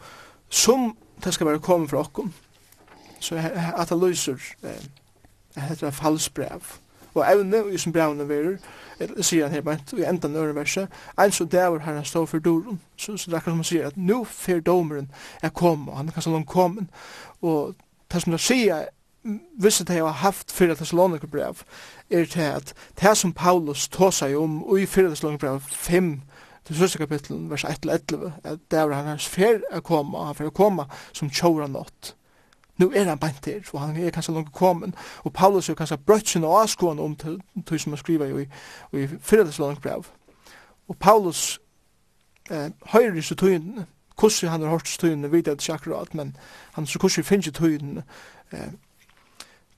[0.49, 2.33] som det skal være kommet fra okkom,
[3.21, 3.37] så
[3.77, 4.37] at det lyser,
[5.57, 6.63] at det er falsk brev,
[7.15, 8.59] og evne og som brevene verer,
[9.23, 12.27] sier han her bænt, og i enda nøyre verset, ein så dæver her han stå
[12.27, 15.11] for doren, så, så det er akkurat som han sier, at nu fer domeren
[15.43, 16.87] er kommet, han er kanskje langt kommet,
[17.43, 17.75] og
[18.13, 18.89] det som det sier
[19.61, 21.63] visst det har haft fyrir Thessalonika brev
[22.11, 26.21] er til at det som Paulus tåsa seg om og i fyrir Thessalonika brev 5
[26.65, 30.51] til sørste kapitlen vers 1-11 at det er han hans fer å komme, han fer
[30.51, 32.15] å komme som tjóra nått
[32.79, 35.97] nu er han bant her, og han er kanskje langt kommet, og Paulus er kanskje
[35.99, 38.45] brøtt sin og avskående om til det som han skriver i,
[38.93, 40.07] i fyrir Thessalonika brev.
[40.89, 41.59] Og Paulus
[42.51, 43.87] eh, høyrer i tøyene
[44.19, 46.37] kussi han har hørt tøyene, vet jeg ikke akkurat, men
[46.75, 48.05] han så kussi finnes tøyene
[48.53, 48.73] eh,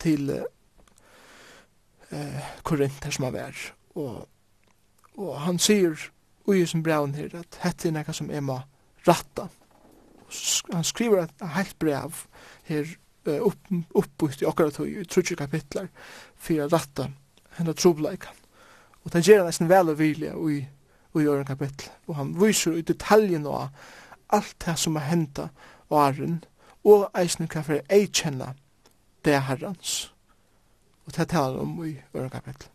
[0.00, 0.30] til
[2.10, 3.60] eh, Korint, her som han var.
[4.00, 4.28] Og,
[5.20, 6.10] og han sier
[6.48, 8.62] ui som braun her, at hette er nekka som er ma
[9.06, 9.48] ratta.
[10.72, 12.24] Han skriver et helt brev
[12.70, 15.90] her upp, uppbytt i akkurat tøy, i trutsi kapitlar,
[16.40, 17.10] fyrir ratta,
[17.58, 18.36] henne trobleikan.
[19.04, 20.60] Og den gjør han nesten vel og vilja i
[21.18, 21.90] i gjør kapittel.
[22.06, 23.70] Og han viser i detaljen av
[24.32, 25.48] alt det som har henda
[25.90, 26.44] åren,
[26.84, 28.54] og eisen hva for ei kjenna
[29.24, 30.12] det er herrans.
[31.06, 32.68] Og det talar om i øren kapittel.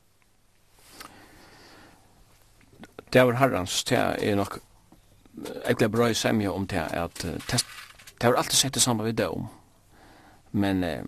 [3.13, 4.59] Det var herrans, det er nok
[5.67, 9.11] jeg ble bra i semja om det at det har alltid sett det samme vi
[9.11, 9.49] det om
[10.51, 11.03] men eh,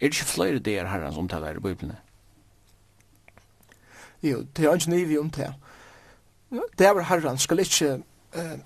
[0.00, 1.96] er det ikke flere det er herrans om det er i Bibelen?
[4.22, 5.52] Jo, det er ikke nye om det
[6.78, 8.02] det var herrans skal ikke
[8.36, 8.58] Uh,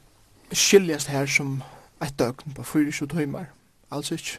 [0.54, 1.62] skiljast her som
[2.02, 3.44] et døgn på 24 timer.
[3.90, 4.38] Altså ikke.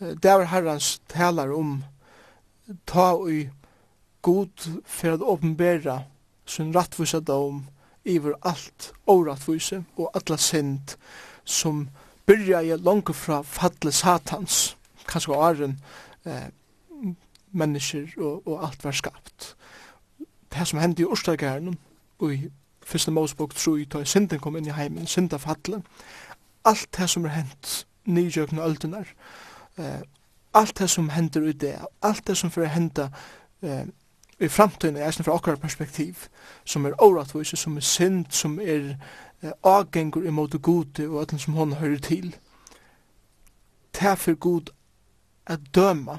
[0.00, 1.84] Det var herrans talar om
[2.86, 3.48] ta i
[4.22, 6.00] god for å åpenbæra
[6.46, 7.64] sin rattvisa dom
[8.04, 10.96] iver alt årattvise og alla synd
[11.44, 11.88] som
[12.26, 14.76] byrja i langt fra fatle satans,
[15.08, 15.78] kanskje åren
[16.24, 16.48] eh,
[17.52, 19.54] mennesker og, og alt var skapt.
[20.50, 21.76] Det som hendte i Årstagæren
[22.18, 22.48] og i
[22.84, 25.82] fyrste Mosebok 3, da synden kom inn i heimen, synda falle,
[26.64, 29.08] alt det som er hent nijøkna öldunar,
[29.78, 30.00] eh,
[30.54, 33.08] alt det som hender ut det, alt det som fyrir henda
[33.62, 33.86] eh,
[34.40, 36.28] i framtiden, eisen fra okkar perspektiv,
[36.64, 38.96] som er órattvise, som er synd, som er
[39.42, 42.36] eh, agengur imot gode og öllum som hon hører til,
[43.94, 44.70] det fyrir god
[45.46, 46.18] at døma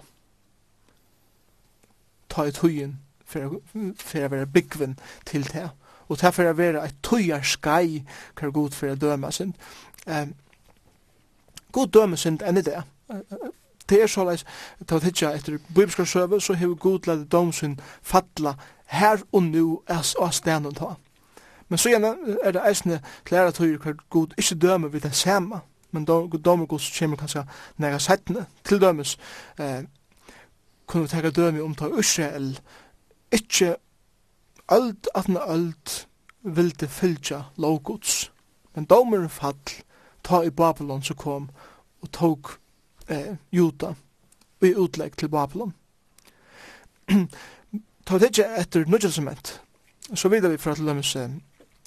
[2.29, 3.59] ta i tøyen for,
[3.97, 5.69] for å være byggven til det
[6.07, 8.03] og det er for å være et tøyer skai
[8.35, 9.53] hva er god for å døme synd.
[10.05, 10.35] Um,
[11.71, 12.83] god døme synd enn i det.
[13.89, 14.45] Det er såleis,
[14.87, 20.33] til å tidsja etter bibelskapssøve, så har god lade domsyn fatla her og nu og
[20.33, 20.95] stenen ta.
[21.69, 25.61] Men så gjerne er det eisne klæra tøyer hver god ikke dømer vid det samme,
[25.91, 27.45] men dømer god kommer kanskje
[27.77, 29.17] næra settene til dømes.
[29.59, 29.83] Eh,
[30.87, 32.59] kunne vi tega døme om ta Israel
[33.31, 33.75] ikke
[34.71, 36.07] Öld atna öld
[36.41, 38.31] vilde fylgja lovgods.
[38.73, 39.59] Men domer fall
[40.21, 41.49] ta i Babylon som kom
[42.01, 42.49] og tog
[43.07, 43.93] eh, Juda
[44.61, 45.73] i utlegg til Babylon.
[48.05, 49.61] ta det ikke etter nudgelsement.
[50.13, 51.29] Så vidar vi fra til dømes eh,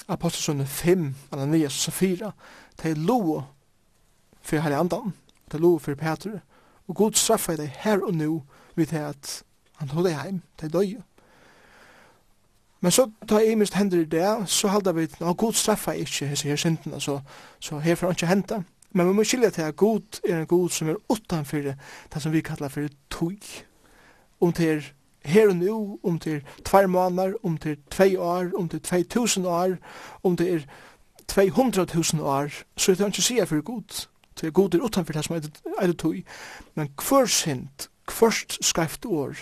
[0.08, 2.32] apostelsunne 5, Ananias og Safira,
[2.78, 3.42] til loa
[4.40, 5.14] for Heliandan,
[5.50, 6.40] til loa for Peter,
[6.88, 8.42] og god straffa i det her og nu
[8.74, 9.42] vid det at
[9.76, 11.02] han tog deg heim, til døye.
[12.80, 16.28] Men så ta i mist hender i det, så halda vi, no, god straffa ikkje
[16.30, 17.20] hese her syndene, så,
[17.60, 18.60] så herfra han ikkje henta.
[18.92, 22.32] Men vi må skilja til at god er en god som er utanfor det som
[22.32, 23.50] vi kallar for tog.
[24.40, 24.92] Om til er
[25.24, 29.46] her og nu, om til tvær måneder, om til tvei år, om til tvei tusen
[29.46, 29.76] år,
[30.22, 30.60] om til er
[31.28, 34.06] tvei hundra tusen år, så er det ikke sier for god.
[34.36, 35.36] Så er god er utanfor det som
[35.78, 36.14] er tog.
[36.74, 37.88] Men hver synd,
[38.18, 39.34] hver skreift år,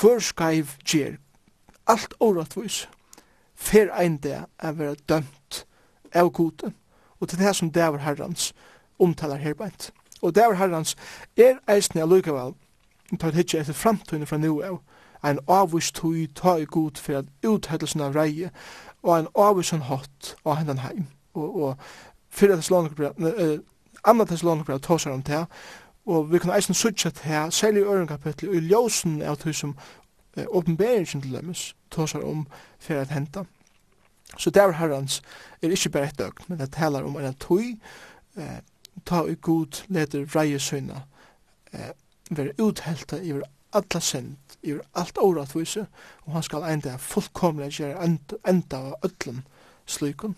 [0.00, 1.16] hver skreiv gjer,
[1.88, 2.88] alt åretvis,
[3.54, 5.64] fer ein det er vera dømt
[6.14, 6.72] av gode,
[7.20, 8.52] og til det som det var herrens
[8.98, 9.90] omtalar herbeint.
[10.22, 10.94] Og det var
[11.36, 12.54] er eisne allukavall,
[13.20, 14.80] tar hitje etter framtøyne fra nu av,
[15.24, 18.50] ein avvist tøy ta i god for at uthettelsen av reie,
[19.02, 21.06] og ein avvist han hatt av hendan heim.
[21.34, 21.76] Og, og
[22.30, 23.62] fyrir Thessalonikerbrev,
[24.04, 25.46] anna Thessalonikerbrev tåsar om det,
[26.06, 29.36] og vi kan eisen sutja til her, særlig i øren kapitlet, og i ljósen av
[29.36, 29.76] tui som
[30.46, 32.46] åpenberingen til dømes, tåsar om
[32.78, 33.44] for at henta.
[34.38, 35.22] Så der herrans
[35.62, 37.78] er ikke bare et døgn, men det taler om en tøy,
[38.36, 38.60] eh,
[39.06, 41.02] ta i god leder vreie søgna,
[41.72, 41.90] eh,
[42.30, 45.86] være uthelta iver alla send, iver alt åratvise,
[46.26, 49.42] og han skal enda fullkomlega gjøre enda av öllum
[49.86, 50.36] slykun.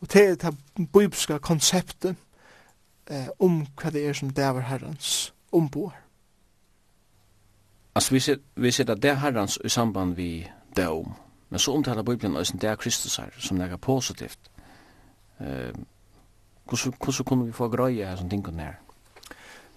[0.00, 0.56] Og det er det
[0.92, 2.16] bibelska konseptet
[3.06, 5.94] eh, om hva det er som dæver herrans ombor.
[7.94, 10.50] Altså, vi ser, vi ser at det herrens i samband vi
[10.88, 11.14] om
[11.50, 14.38] men så omtaler Bibelen også det er Kristus her, som det er positivt.
[15.40, 18.72] Eh, hvordan, hvordan kunne vi få grøye her som tingene her?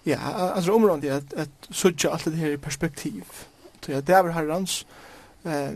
[0.05, 3.23] Ja, altså området er at, at sudja alt det her i perspektiv.
[3.81, 4.87] Så ja, det er herrens
[5.45, 5.73] eh,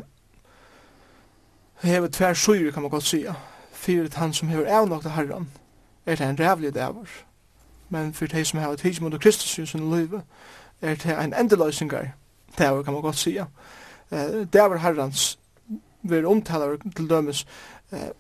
[1.82, 3.34] hever tver syre, kan man godt sige.
[3.72, 5.52] Fyret han som hever avnagt til herren,
[6.06, 7.06] er det en rævlig dæver.
[7.90, 10.22] Men for de som har tidsmål til Kristus i sin liv,
[10.82, 12.08] er det en endeløsninger
[12.58, 13.46] dagar kan man godt sige.
[14.12, 15.40] Eh, dagar herrans
[16.04, 17.46] ver omtalar til dømes
[17.92, 18.12] eh,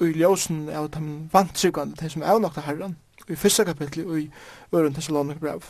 [0.00, 2.96] i ljósen av de vantrykvande, de som er til herran,
[3.28, 4.30] i fyrsta kapitli og i
[4.74, 5.62] Øren Thessalonik brev.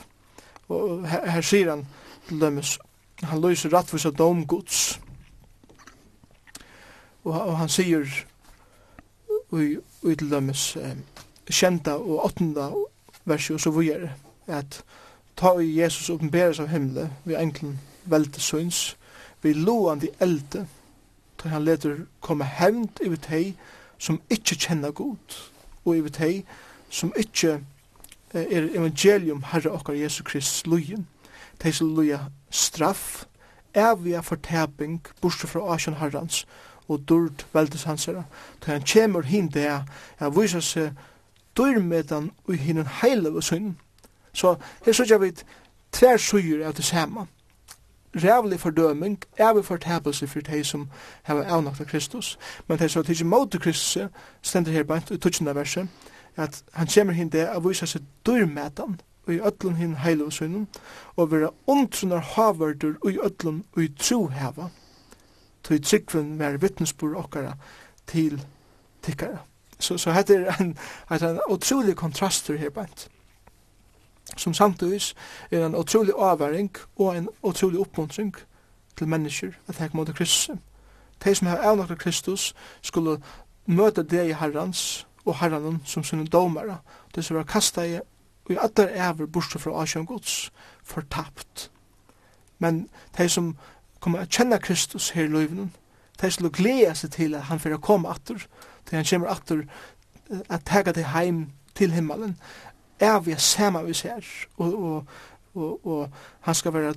[0.69, 1.87] Og her, her sier han
[2.29, 2.79] til dømes,
[3.23, 5.01] han løser rattvis av domgods,
[7.25, 8.05] og, og han sier
[9.53, 10.97] i, i til dømes eh,
[11.51, 12.71] kjenta og åttenda
[13.25, 14.13] versi og så vujere,
[14.47, 14.83] at
[15.37, 17.79] ta i Jesus oppenberes av himle, vi enklen
[18.11, 18.97] velte syns,
[19.43, 20.67] vi loande elde,
[21.39, 23.55] til han leder komme hevnd i vitei
[23.99, 25.37] som ikkje kjenner god,
[25.85, 26.33] og i vitei
[26.91, 27.61] som ikkje
[28.35, 31.07] er evangelium Herre okkar Jesu Krist lujen,
[31.59, 33.25] tei som luja straff,
[33.75, 36.47] evige forteping, borste fra asjon herrans,
[36.89, 38.25] og durt veldes hans herra,
[38.61, 39.85] til han kjemur hin det er,
[40.17, 40.93] han viser seg
[41.59, 43.75] dyrmedan ui hinn heilig og synd.
[44.33, 45.33] Så her sørger vi
[45.93, 47.27] tver suger av det samme
[48.17, 50.91] rævlig fordøming, evig fortabelse for de som
[51.23, 52.39] har avnagt av Kristus.
[52.67, 54.11] Men de som tidsi mot Kristus,
[54.43, 55.89] stender her bant, i tutsjende verset,
[56.37, 60.69] at han kommer hin det av vise seg dyrmetan, og i ötlun hin heilovsvinnum,
[61.17, 64.71] og vera ondtrunar havardur og i ötlun og i troheva,
[65.63, 67.53] tog tryggven vær vittnesbor okkara
[68.07, 68.41] til
[69.03, 69.43] tikkara.
[69.79, 70.77] Så, så hette er en,
[71.11, 73.09] en utrolig kontrastur her bænt
[74.37, 75.15] som samtidig
[75.51, 78.35] er en utrolig avværing og en utrolig oppmuntring
[78.97, 80.59] til mennesker at hekk mot Kristus.
[81.25, 83.19] De som har avnakta Kristus skulle
[83.67, 86.79] møte det i herrans og herranen som sine domare,
[87.15, 87.99] det som var kastet i
[88.49, 91.71] og i allar ever bortsett fra Asjøn Guds, fortapt.
[92.59, 92.89] Men
[93.19, 93.57] de som
[94.01, 95.75] kommer at kjenne Kristus her i løyvnen,
[96.21, 98.47] de som gleder seg til at han får komme atter,
[98.87, 99.63] til han kommer atter
[100.49, 102.39] at tega det heim til himmelen,
[103.01, 104.25] er vi saman vi ser,
[104.57, 105.07] og, og,
[105.55, 106.95] og, og han skal være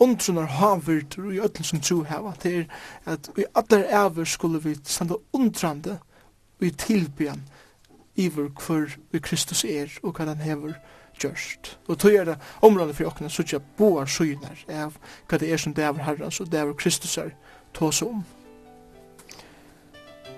[0.00, 2.64] undrunar havvirt i öllum som tro hava, det er
[3.04, 5.98] at vi allar æver skulle vi standa undrande
[6.58, 7.42] vi tilbyan
[8.16, 10.74] iver hver vi Kristus er og hva han hever
[11.20, 11.78] gjørst.
[11.88, 14.96] Og tog er det området for åkne, så ikke boar søgner av
[15.28, 17.30] hva det er som det er herrens og det er Kristus er
[17.74, 18.24] tås om.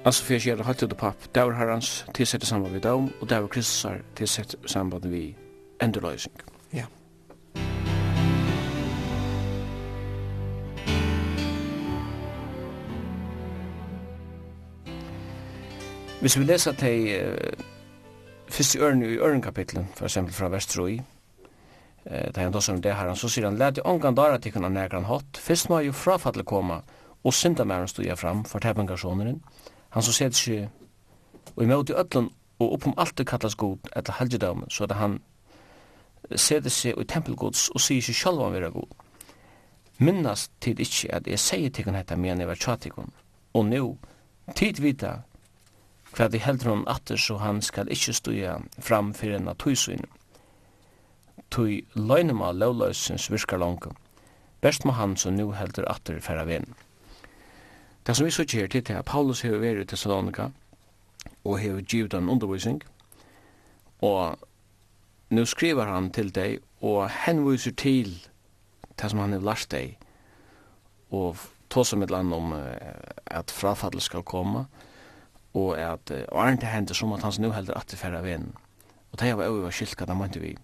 [0.04, 3.28] Altså fyrir kjera ut og papp, det var herrans tilsette i samband med daum, og
[3.30, 5.34] det var Kristus har tilsett samband med
[5.82, 6.34] endurløysing.
[6.72, 6.86] Ja.
[16.20, 17.64] Hvis vi leser til uh,
[18.48, 21.00] første ørne i ørnekapitlen, for eksempel fra Vestroi,
[22.04, 24.38] Eh, det er en dåsar som det her, så sier han, let i ångan dara
[24.38, 26.80] til kunna nægran hatt, fyrst må jo frafattelig koma,
[27.22, 29.38] og synda mæren stod jeg fram for teppengarsoneren,
[29.92, 30.70] Han som sett seg
[31.52, 32.30] og imot i öllum
[32.62, 35.18] og uppom allt det kallas god eller helgedøm, så at han
[36.34, 38.88] setter seg i tempelgods og sier seg sjálf han vera god.
[40.02, 43.12] Minnast tid ikkje at jeg sier tikkun hetta men jeg var tjatikun,
[43.52, 43.98] og nu,
[44.56, 45.22] tid vita
[46.12, 50.08] hva de heldur hon atter så han skal ikkje stuja fram fyrir enn atuisuinu.
[51.52, 53.96] Tui løgnum av lovløysins virkar langum,
[54.64, 56.68] best må han som nu heldur atter færa vinn.
[58.06, 60.48] Det som vi så kjer til er at Paulus har vært i Thessalonika
[61.44, 62.82] og har givet en undervisning.
[64.02, 64.38] Og
[65.30, 68.16] nu skriver han til deg og henviser til
[68.98, 69.96] det som han har lært deg.
[71.10, 71.36] Og
[71.70, 72.52] tåsa med land om
[73.26, 74.66] at frafall skal komme
[75.54, 78.52] og at og er ikke hendt som at han nu heldur at det færre vinn
[79.12, 80.56] og det var over skilka det måtte vi.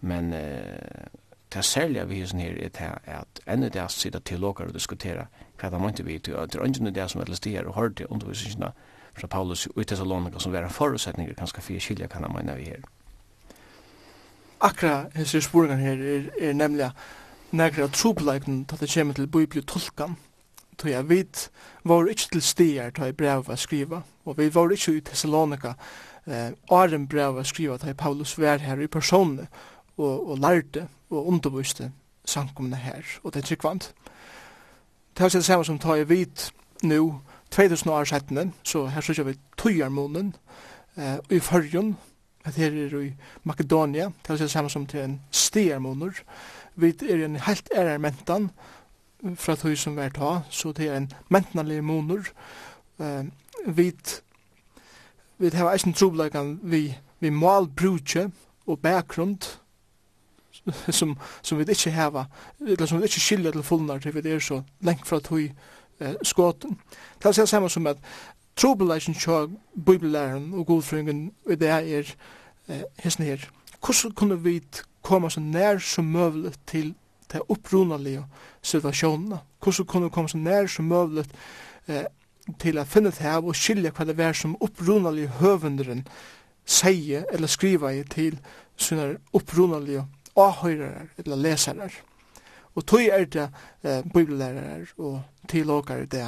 [0.00, 1.06] Men uh,
[1.54, 5.26] det særlige vi hos her er at enda det er sida til og diskutera
[5.60, 8.10] hva det måtte vi til at det er ikke det som vettelig stiger og hørte
[8.12, 8.72] undervisningene
[9.18, 12.70] fra Paulus i Thessalonika som var en forutsetning ganske fire skilja kan han mene vi
[12.70, 12.86] her.
[14.60, 16.90] Akra hese spurgan her er, er nemlig
[17.50, 20.16] nekra trobeleiknen til det kommer til bibeltolkan
[20.80, 21.50] tog jeg vidt
[21.84, 25.74] var ikke til stier til brev å skriva, og vi var ikke i Thessalonika
[26.26, 29.48] eh, åren brev å skriva til Paulus var her i personene
[29.98, 31.90] og, og lærte og underviste
[32.24, 33.90] sankumne her, og det er tryggvant.
[35.16, 37.20] Det er det samme som tar jeg vidt nå,
[37.50, 40.34] 2000 år settene, så her synes vi tøyarmonen
[40.96, 41.96] eh, i førjen,
[42.44, 43.12] at her er i
[43.44, 46.22] Makedonia, det er det samme som til en stiarmoner,
[46.76, 48.50] vi er en helt ærer mentan
[49.34, 52.30] fra tøy som vi er ta, så det er en mentanlig moner,
[53.00, 53.24] eh,
[53.66, 53.92] vi
[55.40, 58.26] vi har eisen troblegan vi, vi malbrutje
[58.66, 59.38] og bakgrunn,
[60.98, 62.24] som, som vi ikke heva,
[62.60, 66.14] eller som vi ikke skilja til fullnar til vi er så lengt fra tog eh,
[66.22, 66.78] skåten.
[67.22, 67.98] Det er samme som at
[68.56, 69.46] trobeleisen tja
[69.86, 72.14] bibellæren og godfrøyngen i det er
[72.68, 73.48] eh, hesten her.
[73.80, 74.60] Hvordan kunne vi
[75.02, 76.94] komme så nær som møvlet til
[77.32, 78.24] de opprunalige
[78.62, 79.38] situasjonene?
[79.62, 81.30] Hvordan kunne vi komme så nær som møvlet
[81.88, 82.04] eh,
[82.58, 86.04] til å finne det her og skilja hva det er som opprunalige høvenderen
[86.66, 88.38] sier eller skriver til
[88.80, 90.04] sånne opprunalige
[90.40, 92.00] åhøyrer eller leserer.
[92.74, 93.48] Og tog er det
[93.82, 96.26] eh, bibelærere og tilåkere det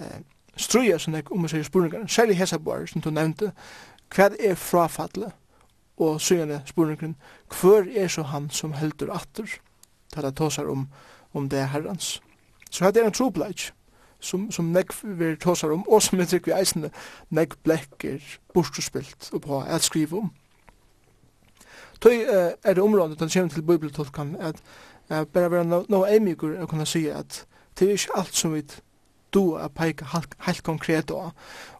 [0.00, 0.20] eh,
[0.56, 3.52] struer som jeg om å si spurningar, særlig Hesabar som du nevnte,
[4.12, 5.32] hva er frafallet?
[6.02, 7.14] Og syngende spurningen,
[7.60, 9.58] hver er så han som heldur atter?
[10.12, 10.86] Ta det tåsar om,
[11.32, 12.16] om det herrans.
[12.70, 13.68] Så her er en trobladj
[14.20, 16.90] som, som nek vi tåsar om, og som jeg trykker vi eisende,
[17.30, 20.32] nek blekker bortspilt og på at skrive om.
[22.02, 24.62] Tøy uh, er det området til kjem til bibeltolkan at
[25.10, 27.44] uh, bare være no, no eimigur å kunne si at
[27.78, 28.64] det er ikke alt som vi
[29.32, 30.04] du a peika
[30.44, 31.30] helt konkret og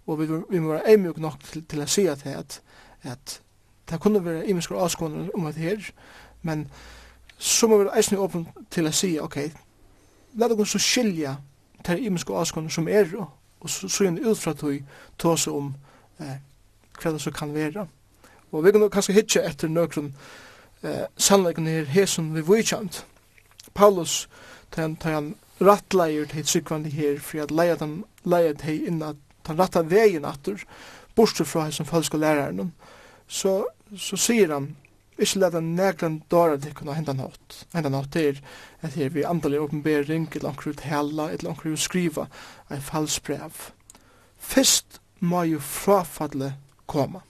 [0.07, 2.61] og vi, vi må være eimjuk nok til, til å si at, at,
[3.03, 3.41] at
[3.91, 5.91] det kunne være imenskere avskående om at her,
[6.43, 6.67] men
[7.39, 9.39] så må vi være eisne åpen til å si, ok,
[10.39, 11.37] la dere så skilja
[11.87, 13.11] til imenskere avskående som er,
[13.61, 14.79] og så, så er det ut fra tog,
[15.19, 15.73] tåse om
[16.19, 16.39] eh,
[16.99, 17.87] hva det så kan være.
[18.53, 20.13] Og vi kan kanskje hitje etter nøkron
[20.85, 23.05] eh, sannleggen her hesen vi vujkjant.
[23.75, 24.29] Paulus,
[24.77, 29.15] den tar han rattleier til sykvandi her, for at leia den leia til inna
[29.47, 30.63] den ratta vegin atur,
[31.17, 32.73] bortsett fra hesen falske læreren,
[33.27, 33.65] så,
[33.97, 34.73] så sier han,
[35.19, 37.65] ikke leta negran dara til kunna henda nåt.
[37.75, 38.41] Henda nåt er
[38.83, 42.29] at her vi andalig åpenbering, et anker ut hela, eller anker ut skriva,
[42.71, 43.69] er falsk brev.
[44.39, 46.55] Fyrst må jo frafadle
[46.87, 47.23] komme.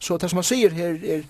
[0.00, 1.26] Så det som han sier her er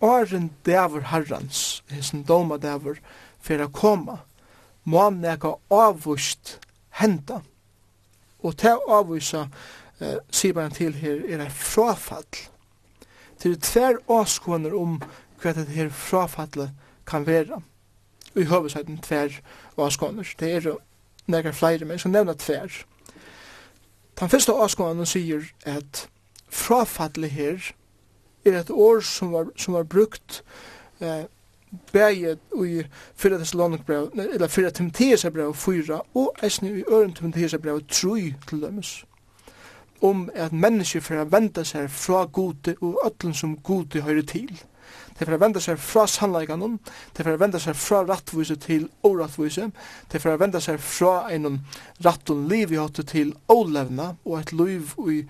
[0.00, 2.98] Åren dæver herrans, hessen doma dæver,
[3.40, 4.18] for å komme,
[4.84, 6.58] må han neka avvust
[7.00, 7.40] henda.
[8.44, 9.46] Og til avvusa,
[10.00, 12.24] eh, sier man til her, er et frafall.
[13.38, 15.00] Til tver åskåner om
[15.40, 16.70] hva det her frafallet
[17.06, 17.62] kan være.
[18.34, 19.40] Og i høvesøyden tver
[19.76, 20.34] åskåner.
[20.38, 20.78] Det er jo
[21.26, 22.84] nekar flere, men som nevna tver.
[24.20, 26.08] Den første åskånen sier at
[26.48, 27.72] frafallet her
[28.54, 30.42] er et år som var, som var brukt
[31.00, 31.24] eh,
[31.92, 32.82] bæget i
[33.16, 39.04] fyrra Thessalonic-brev, eller fyrra Timotheus-brev 4, og eisne i øren Timotheus-brev 3 til dømes
[40.00, 44.50] om at mennesker for å vende seg fra gode og øtlen som gode høyre til.
[45.16, 46.76] Det er for å vende seg fra sannleikanen,
[47.16, 49.70] det er for å vende seg fra rattvise til årattvise,
[50.10, 51.62] det er for å vende seg fra en
[52.04, 55.22] rattun liv i hatt til ålevna og et liv i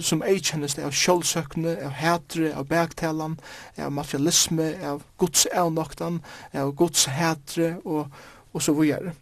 [0.00, 3.36] som ei eikjennes av kjølsøkne, av hætre, av baktalan,
[3.78, 6.20] av materialisme, av gods avnoktan,
[6.52, 8.10] av gods hætre, og,
[8.52, 9.14] og så videre.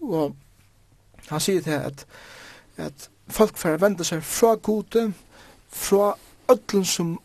[0.00, 0.36] Og
[1.28, 2.06] han sier til at,
[2.76, 5.10] at folk får vende seg fra gode,
[5.70, 6.14] fra
[6.50, 7.16] ödlen som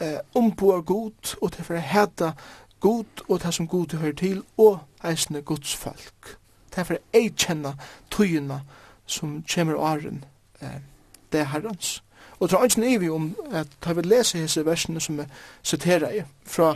[0.00, 2.34] eh, omboar god, og til for å hæta
[2.80, 6.36] god, og til som god hører til, og eisne gods folk.
[6.70, 7.74] Til for å eikjenne
[8.12, 8.60] tøyene
[9.10, 10.24] som kommer åren
[10.60, 10.80] eh,
[11.32, 12.00] det herrens.
[12.40, 15.26] Og det er ikke nøyvi om at da vi leser hese versene som jeg
[15.62, 16.70] siterer i, fra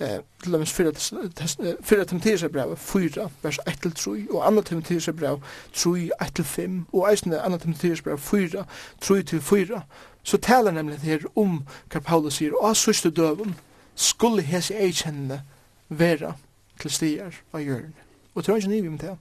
[0.00, 5.40] eh, til dømes 4 Timotheus brev 4, vers 1-3, og 2 Timotheus brev
[5.72, 8.64] 3, 1-5, og eisne 2 Timotheus brev 4,
[9.04, 9.80] 3-4,
[10.22, 11.62] så taler nemlig her om
[11.92, 13.54] hva Paulus sier, og av sørste døven
[13.94, 15.40] skulle hese eikjennene
[15.88, 16.34] vera
[16.80, 17.94] til stier av hjørne.
[18.34, 19.16] Og det er ikke nøyvi om det,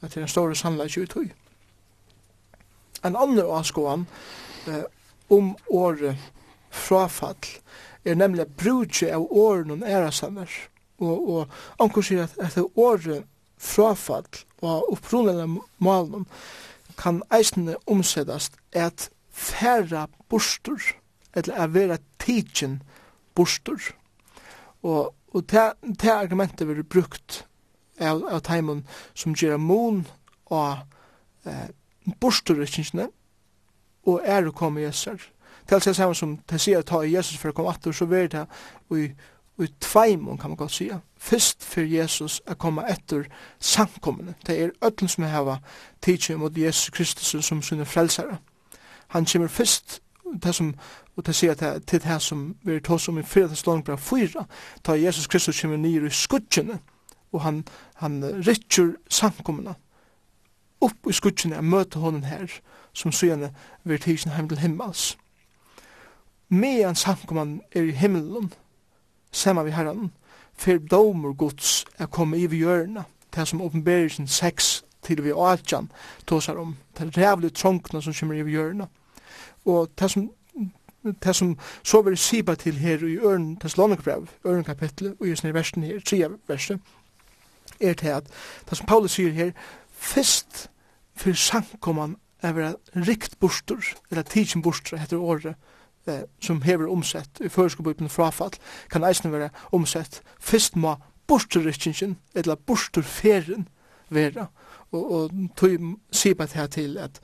[0.00, 1.30] at det er en stor sannleik i tøy.
[3.04, 4.06] En annen avskåan,
[4.68, 4.84] eh,
[5.30, 6.16] om året
[6.70, 7.48] frafall
[8.04, 10.50] er nemlig brudje av åren æra æresammer.
[11.00, 11.48] Og, og
[11.80, 13.24] anker sier at etter året
[13.60, 14.26] frafall
[14.60, 16.26] og opprunnelige malen
[17.00, 20.80] kan eisene omsettast at færre bostur,
[21.34, 22.82] eller at vera tidsin
[23.34, 23.80] bostur.
[24.82, 27.44] Og, og det, argumentet vil brukt
[28.00, 30.04] av, av teimen som gjør mun
[30.50, 30.80] og
[31.46, 31.68] eh,
[32.20, 33.08] bosturrekkingsene,
[34.10, 35.28] og er å komme Jesus.
[35.68, 38.30] Til seg saman som det sier ta i Jesus for å komme etter, så vil
[38.32, 38.46] det
[38.96, 39.10] i,
[39.62, 41.00] i tveimon, kan man godt sige.
[41.20, 43.28] Fyrst for Jesus å komme etter
[43.60, 44.34] samkommende.
[44.46, 45.60] Det er øtlen som jeg har
[46.02, 48.40] tidsje mot Jesus Kristus som sine frelsere.
[49.14, 50.00] Han kommer fyrst
[50.42, 50.74] det som
[51.20, 53.48] og det sier at til det som vi er tås om i 4.
[53.48, 54.44] Thessalonikerbrev fyra,
[54.84, 56.78] ta Jesus Kristus kommer nyer i skudgjene
[57.32, 59.74] og han, han rytter samkommende
[60.80, 62.60] opp i skudgjene og møter honom her
[62.92, 63.52] som søgjane
[63.84, 65.16] vir tidsen heim til himmels.
[66.48, 68.52] Medan samkomman er i himmelen,
[69.32, 70.10] sema vi herran,
[70.54, 75.90] fer domur gods er komme i vi hjørna, det som åpenberelsen 6 til vi atjan
[76.26, 78.86] tåsar om, det er rævlig trångna som kommer i vi hjørna.
[79.64, 80.30] Og det som
[81.02, 85.54] det som så vil sipa til her i Ørn Thessalonikbrev, Ørn kapittel, og i sånne
[85.54, 86.82] versen her, tre versen,
[87.80, 88.26] er til at
[88.70, 89.52] det som Paulus sier her,
[89.90, 90.68] fyrst
[91.16, 92.74] for sankoman er vera
[93.06, 95.54] rikt bostur, eller tidsin bostur, heter året,
[96.06, 98.56] eh, som hever omsett i føreskobøypen frafall,
[98.90, 100.22] kan eisne vera omsett.
[100.40, 103.68] Fyrst ma bosturrikkingen, eller bosturferen,
[104.10, 104.46] vera.
[104.90, 107.20] Og, og tog sipa til til at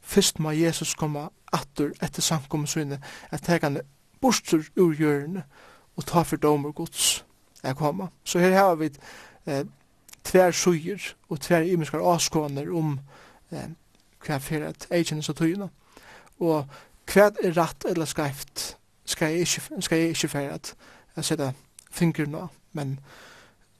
[0.00, 3.00] fyrst ma Jesus koma atter etter samkommet
[3.30, 3.80] at her kan
[4.20, 5.42] bostur ur hjørne,
[5.96, 7.24] og ta for domer gods
[7.62, 8.06] er koma.
[8.24, 8.90] Så her har vi
[9.46, 9.64] eh,
[10.24, 13.00] tver suger og tver imenskar avskåner om
[13.52, 13.70] eh,
[14.26, 15.70] hva for at jeg kjenner så tøyene.
[16.40, 16.64] Og
[17.10, 18.76] hva er rett eller skreift
[19.10, 20.74] skal jeg ikke, skal jeg ikke for at
[21.16, 21.52] jeg setter
[21.90, 22.46] finger nå.
[22.72, 22.98] Men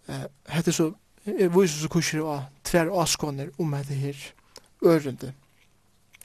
[0.08, 0.90] uh, hette så,
[1.26, 4.26] jeg viser så kurser og tver avskåner om dette her
[4.82, 5.32] ørende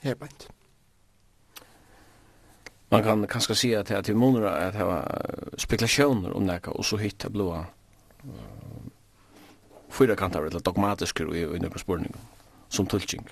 [0.02, 0.48] herbeint.
[2.90, 5.06] Man kan kanskje si at det er til måneder at det var
[5.58, 7.50] spekulasjoner om det, og så hitt det blå
[9.90, 12.14] fyra kantar eller dogmatiske i, i nøkla spurning
[12.68, 13.26] som tulking.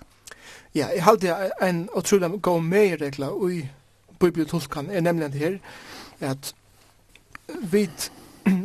[0.75, 3.69] Ja, jeg halte en utrolig god medregler i
[4.19, 5.59] bibeltolkan er nemlig det her,
[6.21, 6.55] at
[7.63, 7.89] vi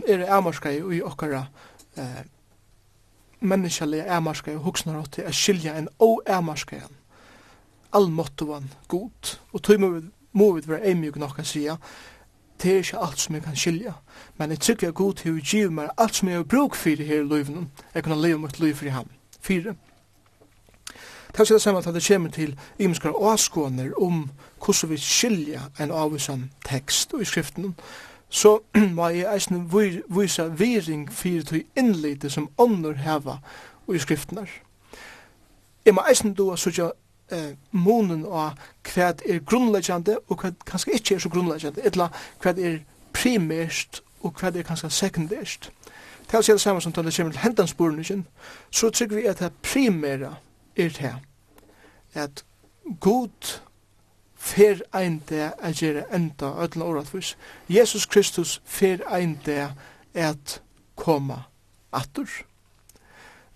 [0.07, 1.45] er amerska i okkara
[1.97, 2.23] eh,
[3.39, 6.95] menneskelige amerska og åt til å skilja en o-amerska igjen.
[7.93, 10.01] Allmåttovan god, og tog må vi,
[10.33, 11.77] må vi være eimjug nokka sida,
[12.61, 13.93] det er ikke alt som jeg kan skilja,
[14.37, 17.05] men jeg tykker jeg god til å giv meg alt som jeg har bruk fyrir
[17.05, 19.13] her i løyvnen, jeg kan leve mot løy fyrir ham.
[19.39, 19.77] Fyrir,
[21.39, 24.29] Det er det samme at det kommer til imenskare avskåner om
[24.65, 27.75] hvordan vi skilja en avvisan tekst i skriften.
[28.29, 28.59] Så
[28.95, 29.71] må jeg eisen
[30.09, 33.37] vise viring fyrir til innlite som ånder heva
[33.93, 34.47] i skriftene.
[35.85, 36.03] Jeg må
[36.37, 36.91] du at sutja
[37.31, 42.09] eh, månen av hva er grunnleggjande og hva kanskje ikke er så grunnleggjande, etla
[42.43, 42.81] hva er
[43.13, 45.71] primært og hva er kanskje sekundært.
[46.27, 48.23] Det er det samme som taler kommer til hendansborene,
[48.71, 50.35] så tykker vi at det primæra
[50.75, 51.28] er det
[52.13, 52.43] at
[52.99, 53.61] god
[54.35, 57.37] fer ein dag at gjøre enda ødelen åretvis.
[57.69, 59.71] Jesus Kristus fer ein dag
[60.13, 60.61] at
[60.95, 61.43] koma
[61.91, 62.29] atur.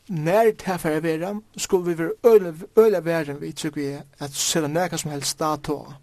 [0.07, 4.97] Nær det fer vera, skulle vi være øyla verden vi tykker vi at særa nega
[4.97, 5.93] som helst datoa.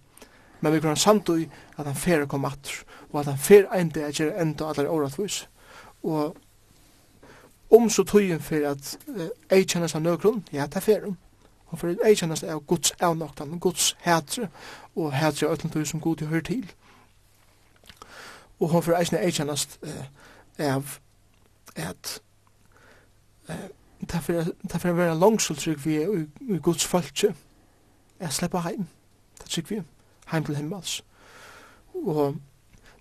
[0.60, 4.04] Men vi kan samtidig at han fer kom atur, og at han fer ein dag
[4.04, 5.48] at gjøre enda ødelen åretvis.
[6.02, 6.36] Og
[7.70, 11.16] om så tøyen for at uh, ei kjennes av nøkron, ja, det fer om
[11.70, 14.48] og får ei kjennast av Guds avnoktan, Guds hætre,
[14.96, 16.72] og hætre av ötlentøy som Gud hører til.
[18.60, 19.78] Og hon for eisne ei kjennast
[20.58, 20.98] av
[21.76, 22.20] at
[24.00, 27.34] det er vera langsultrygg vi er i Guds folkje,
[28.20, 28.86] jeg slipper heim,
[29.38, 29.82] det trygg vi,
[30.32, 31.04] heim til himmels.
[31.94, 32.36] Og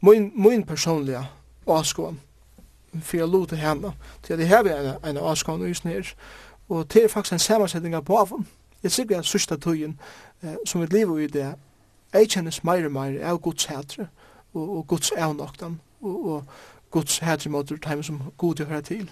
[0.01, 1.25] min, min personliga
[1.67, 2.19] avskåan,
[3.01, 3.93] fyrir lot til henne,
[4.23, 6.05] til at jeg har en en avskåan og
[6.69, 8.47] og det er faktisk en samansetning av avon,
[8.83, 9.99] Jeg sikker at sørste tøyen
[10.43, 11.53] eh, som vi lever i det,
[12.13, 14.07] jeg kjennes mer og mer av Guds hætre
[14.53, 16.43] og, og Guds avnokten og, og
[16.91, 19.11] Guds hætre mot dem som god hører til.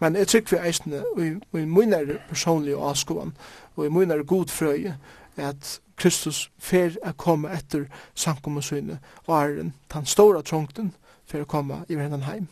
[0.00, 3.36] Men jeg sikker vi eisene og i min er personlig avskåan,
[3.76, 4.96] og i munnere god frøye
[5.36, 10.92] at Kristus fer å komme etter sankommusynet og er den store trångten,
[11.26, 12.48] fer å komme i verden heim.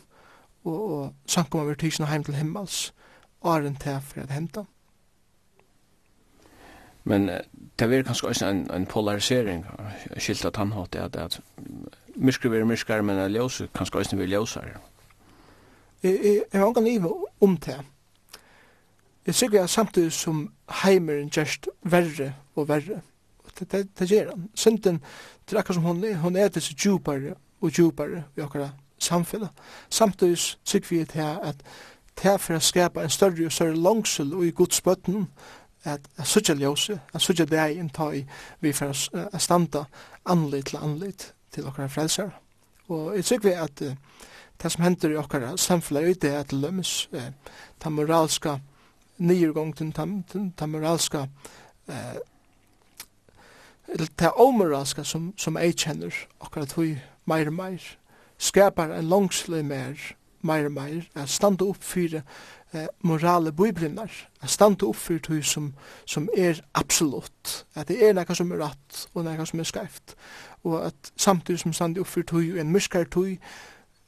[0.63, 2.93] Og, og sankommer vi tidsene heim til himmels,
[3.43, 4.63] æren til for å hente.
[7.03, 7.27] Men
[7.79, 9.65] det er kanskje også en, en polarisering,
[10.17, 11.39] skilt av tannhatt, at, at
[12.15, 14.79] myskere vil myskere, men ljøse kanskje også vil ljøsere.
[16.03, 17.79] Jeg har ikke nive om det.
[19.25, 20.51] Jeg sikker jeg samtidig som
[20.83, 23.01] heimeren gjerst verre og verre.
[23.59, 24.49] Det, det, gjør han.
[24.55, 25.01] Synden,
[25.49, 29.49] det er akkurat som hun er, hun er disse djupere og djupere i akkurat samfunnet.
[29.89, 31.55] Samtidig sikker vi til at
[32.21, 35.27] det er for å skapa en større og større langsel og i godsbøtten,
[35.83, 38.25] at suttja ljósi, at suttja dei ta i
[38.61, 38.93] vi for
[39.31, 39.85] a standa
[40.25, 42.31] anlit til anlit til okkara frelsar.
[42.89, 43.95] Og jeg tykker vi at uh,
[44.61, 47.31] det som hender i okkara samfunnet i det er til lømmes, uh,
[47.79, 48.57] ta moralska
[49.17, 50.07] nyrgongten, ta,
[50.57, 51.27] ta moralska
[51.87, 52.17] uh,
[54.17, 57.83] ta omoralska som, som jeg kjenner okkara tog meir meir,
[58.37, 62.23] skapar en langslig meir, meir meir, at standa upp fyrir
[62.73, 64.11] eh, morale bøybrinnar,
[64.41, 65.73] a standa upp fyrir tog som,
[66.05, 70.15] som er absolutt, at det er nekka som er rætt og nekka som er skreift,
[70.63, 73.37] og at samtidig som standa upp fyrir tog og en myskar tog,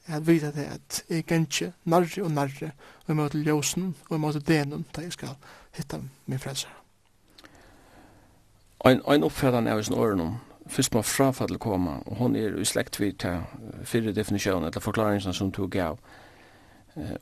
[0.07, 2.69] at vita det at jeg gengje narri og narri
[3.07, 5.37] og i måte ljósen og i måte denum da jeg skal
[5.73, 6.69] hitta min frelser.
[8.85, 10.35] Ein, ein oppfæðan er i sin årenum,
[10.69, 13.41] fyrst må frafall koma, og hon er i slekt vi til
[13.83, 15.97] fyrir definisjonen, eller forklaringen som tog gav,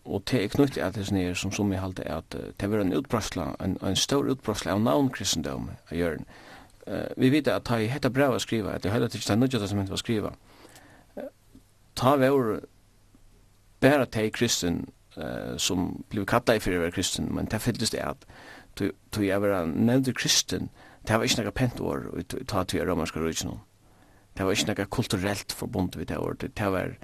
[0.06, 2.82] og te er knytt at det er som som vi halte er at det er
[2.82, 6.26] en utbrøsla, en, en stor utbrøsla av navnkristendom av Jørgen.
[7.18, 9.70] vi vet at det er hette brev å skriva, at det er heller ikke nødvendig
[9.70, 10.34] som hette å skriva.
[11.96, 12.60] Ta vår
[13.82, 14.86] bare te kristen
[15.58, 18.26] som bliv kattet i fyrir være kristen, men det fylltes det at
[18.78, 20.70] du er vera nevnt kristen,
[21.08, 23.60] det var ikke noe pent år å ta til romerske rydgjene.
[24.38, 26.46] Det var ikke noe kulturelt forbundet vi det året.
[26.58, 26.96] Det var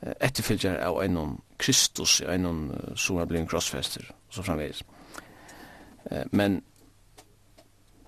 [0.00, 4.82] etterfylgjer av en Kristus, en som har blitt krossfester, og så framvegis.
[6.30, 6.62] Men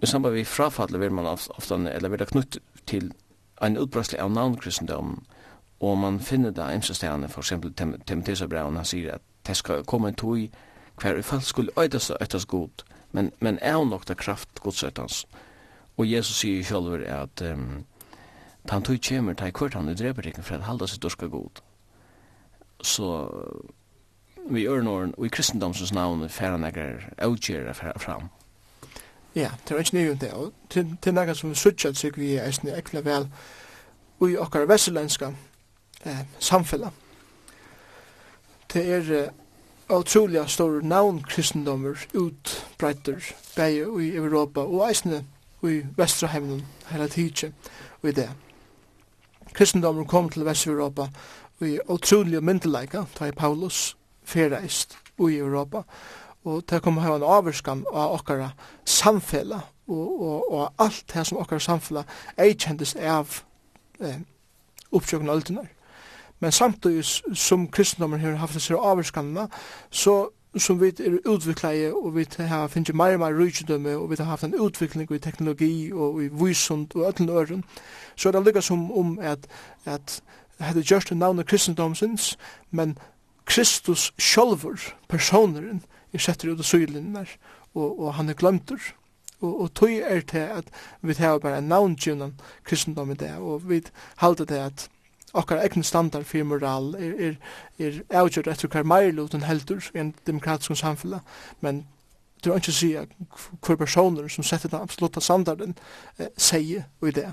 [0.03, 3.12] i samband vi frafallet vil man ofta, eller vil det knutt til
[3.62, 5.24] en utbrøsle av navnkristendom,
[5.80, 7.72] og man finner det imse stedene, for eksempel
[8.07, 10.49] Timotheus Abraun, han sier at det skal komme en tog
[10.99, 15.26] hver i fall skulle øydes og øydes god, men, men er nok det kraft godsøytans.
[15.97, 17.84] Og Jesus sier selv at um,
[18.70, 21.62] han tog kjemer til hvert han dreper ikke for at halda sitt dorska god
[22.83, 23.29] så
[24.49, 28.31] vi gjør noen, og i kristendomsens navn færre nekker avgjere fram.
[29.37, 32.35] Ja, det er ikke nye om det, og til, til nekker som suttjat sig vi
[32.37, 33.29] er eisne ekla vel
[34.18, 35.31] og i okkar vesselenska
[36.05, 36.91] eh, samfella.
[38.72, 39.29] Det er eh,
[39.95, 45.24] utrolig stor navn kristendommer utbreiter bæg i Europa og eisne
[45.62, 47.53] i Vestraheimen hele tidsje
[48.03, 48.31] og i det.
[49.53, 51.09] Kristendommer kom til Vest-Europa
[51.59, 55.82] vi utrolig myndelaika, da i Paulus, ferreist i Europa,
[56.44, 58.50] og det kommer ha en avskam av okkara
[58.84, 62.04] samfella, og, og, og alt det som okkara samfella
[62.38, 63.40] ei kjendis av
[64.00, 64.20] eh,
[64.92, 65.68] oppsjøkken öldunar.
[66.40, 67.04] Men samtidig
[67.34, 69.48] som kristendommen har haft disse avskamna,
[69.90, 74.11] så som vi er utvikla i, og vi har finnst meir og meir rujtjødømme, og
[74.11, 77.64] vi har haft en utvikling i teknologi og i vysund og öllun øren,
[78.16, 79.46] så er det lykka som om at,
[79.84, 80.22] at
[80.61, 82.36] hette gjørst av kristendomsins,
[82.70, 82.96] men
[83.48, 85.82] Kristus sjálfur, personeren,
[86.12, 87.28] er setter ut av sylinnar,
[87.74, 88.80] og, og han er glemtur.
[89.40, 92.34] Og, og tog er til at vi tar bare navngjunan
[92.64, 93.82] kristendom i det, og vi
[94.18, 94.88] halda det at
[95.36, 97.36] okkar egn standard fyrir moral er, er,
[97.78, 101.20] er avgjørt etter hver meirluten heldur i en demokratisk samfella,
[101.61, 101.84] men
[102.44, 105.74] det er ikke å si hver personer som setter den absoluta standarden
[106.18, 107.30] eh, sier og i det.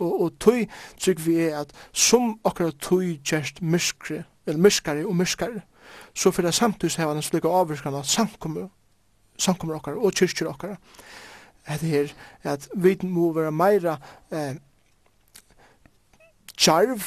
[0.00, 0.64] Og, og tøy
[1.00, 5.62] trygg vi er at som akkurat tøy gjerst myskre, eller myskare og myskare,
[6.14, 8.68] så fyrir det samtidig heva en slik avvirkan samkommer,
[9.38, 10.78] samkommer okkar og kyrkjur okkar.
[11.64, 13.96] Det her at vi må være meira
[14.32, 14.56] eh,
[16.56, 17.02] tjarv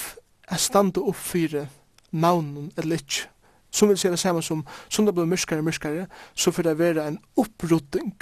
[0.48, 1.68] er standa upp fyrir
[2.12, 3.28] navnen eller ikkje.
[3.72, 6.80] Som vil si det samme som, som det blir myrskare og myrskare, så fyrir det
[6.80, 8.16] være en opprutting,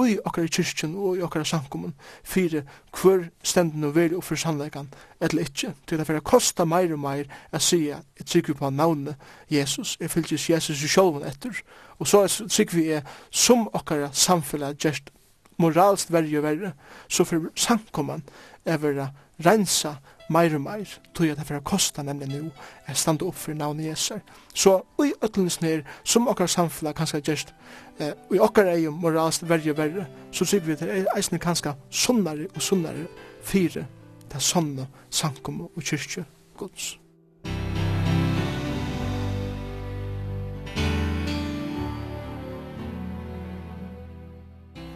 [0.00, 1.92] ui okkar i kyrkjen og i okkar samkommun
[2.24, 2.64] fyrir
[2.96, 4.90] hver stendin og veri og fyrir sannleikan
[5.20, 9.16] eller ikkje til det fyrir kosta meir og meir at sia et trykker på navnet
[9.50, 11.62] Jesus jeg fylgjus Jesus i sjolven etter
[11.98, 15.12] og så trykker vi er som okkar samfella gjerst
[15.60, 16.72] moralst verri og verri
[17.08, 18.24] så fyrir samkommun
[18.64, 19.10] er vera
[19.44, 19.98] rensa
[20.30, 22.50] meir og meir, tog at det fyrir kosta nemlig nu,
[22.86, 24.14] er standa upp fyrir navnet Jesu.
[24.54, 27.54] Så ui ötlunds nir, som okkar samfla kanska gjerst,
[27.98, 33.06] eh, okkar eium moralst og verre, så sier vi til eisne kanska sunnare og sunnare
[33.42, 33.84] fyrir
[34.32, 36.24] det sanna sankum og kyrkje
[36.56, 36.99] gods.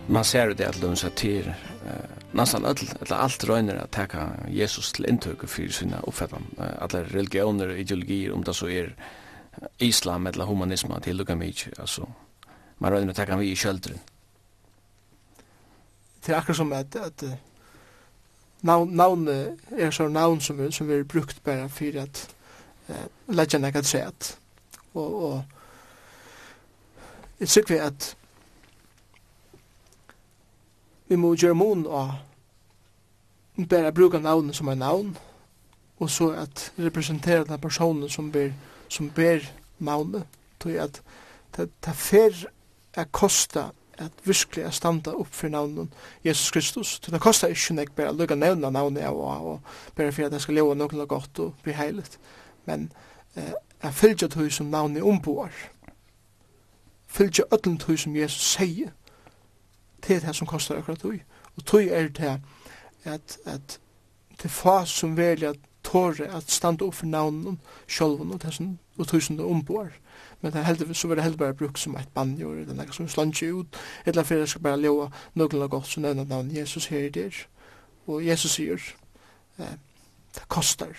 [0.07, 4.93] man ser det at lunsa til eh, nästan all, eller allt røyner att ta Jesus
[4.93, 6.45] till inntøk för sina oppfattan.
[6.59, 8.95] Eh, alle religioner och ideologier, om det så är
[9.79, 12.07] islam eller humanism til lukka mig alltså
[12.79, 13.99] man røyner att ta vi i kjøldren.
[16.27, 17.25] Det är akkurat som att, att
[18.61, 19.29] navn, navn
[19.79, 22.35] er så navn som, som vi har brukt bara för att
[22.89, 24.39] eh, lägga nekka træt.
[24.93, 25.41] Och, och
[27.39, 28.17] jag tycker vi at
[31.09, 32.15] vi må gjøre mån og
[33.69, 35.17] bare bruke navnet som er navn,
[35.99, 38.51] og så at representera den personen som ber,
[38.89, 39.45] som ber
[39.79, 40.25] navnet,
[40.61, 41.03] til at
[41.57, 42.47] det, det fer
[42.95, 45.93] er kosta at virkelig er standa opp for navnet
[46.25, 46.99] Jesus Kristus.
[47.03, 49.61] Så det kosta ikke nek bare lukka nevna navnet av og, og
[49.97, 52.19] bare for at jeg skal leva noe godt og bli heilet.
[52.67, 52.91] Men
[53.37, 55.53] eh, jeg fylgja tog som navnet omboar.
[57.07, 58.91] Fylgja öllum tog som Jesus sier
[60.07, 61.19] det er det som kostar akkurat tog.
[61.57, 62.41] Og tog er det
[63.05, 63.81] at, at
[64.43, 65.53] det få som velja
[65.85, 69.93] tåre at standa opp for navnen sjolven og tusen og tusen og omboar.
[70.41, 73.09] Men det heldur, så var det heldig bare brukt som eit banjor eller noe som
[73.09, 73.77] slange ut,
[74.07, 77.47] eller fyrir skal bare leva noen godt som nevna navn Jesus her i der.
[78.07, 78.81] Og Jesus sier,
[79.59, 79.77] eh,
[80.35, 80.97] det kostar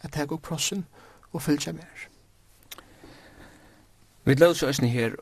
[0.00, 0.84] at jeg går prossen
[1.32, 2.08] og fylgja mer.
[4.24, 5.16] Vi løs oss her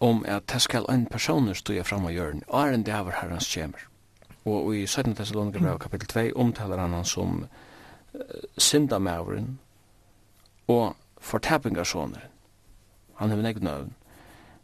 [0.00, 3.46] om at det skal en person stå fram og gjøre, og er en dæver herrens
[3.46, 3.78] kjemer.
[4.44, 5.14] Og i 17.
[5.14, 7.46] Thessalonika brev kapittel 2 omtaler han han som
[8.14, 8.20] uh,
[8.58, 9.58] syndamæveren
[10.68, 12.30] og fortæpingarsåneren.
[13.14, 13.94] Han har negd nøvn.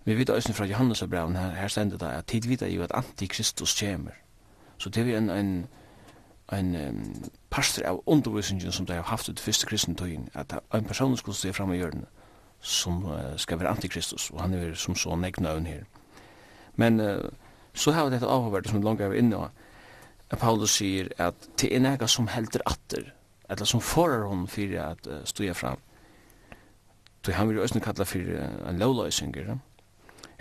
[0.04, 2.82] Vi vet også fra Johannes og breven her, her stender det at tid vidar jo
[2.82, 4.10] at antikristus kjemer.
[4.78, 5.66] Så det er en, en,
[6.52, 11.16] en um, pastor av undervisningen som de har haft ut første kristentøyen, at en person
[11.16, 12.04] skulle stå fram og gjøre
[12.64, 15.84] som uh, skal være antikristus, og han er som så negnøvn her.
[16.80, 17.28] Men uh,
[17.74, 19.50] så har vi dette avhåverdet som langt er inne av,
[20.30, 23.12] at Paulus sier at til en ega som helder atter,
[23.50, 25.78] eller som forar hon fyrir at uh, stuja fram,
[27.24, 29.46] Så han vil jo også kalla fyrir uh, en lovløysinger.
[29.48, 29.54] Ja?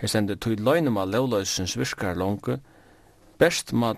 [0.00, 2.58] Her stender, tog løgnum av lovløysins virkar langke,
[3.38, 3.94] best ma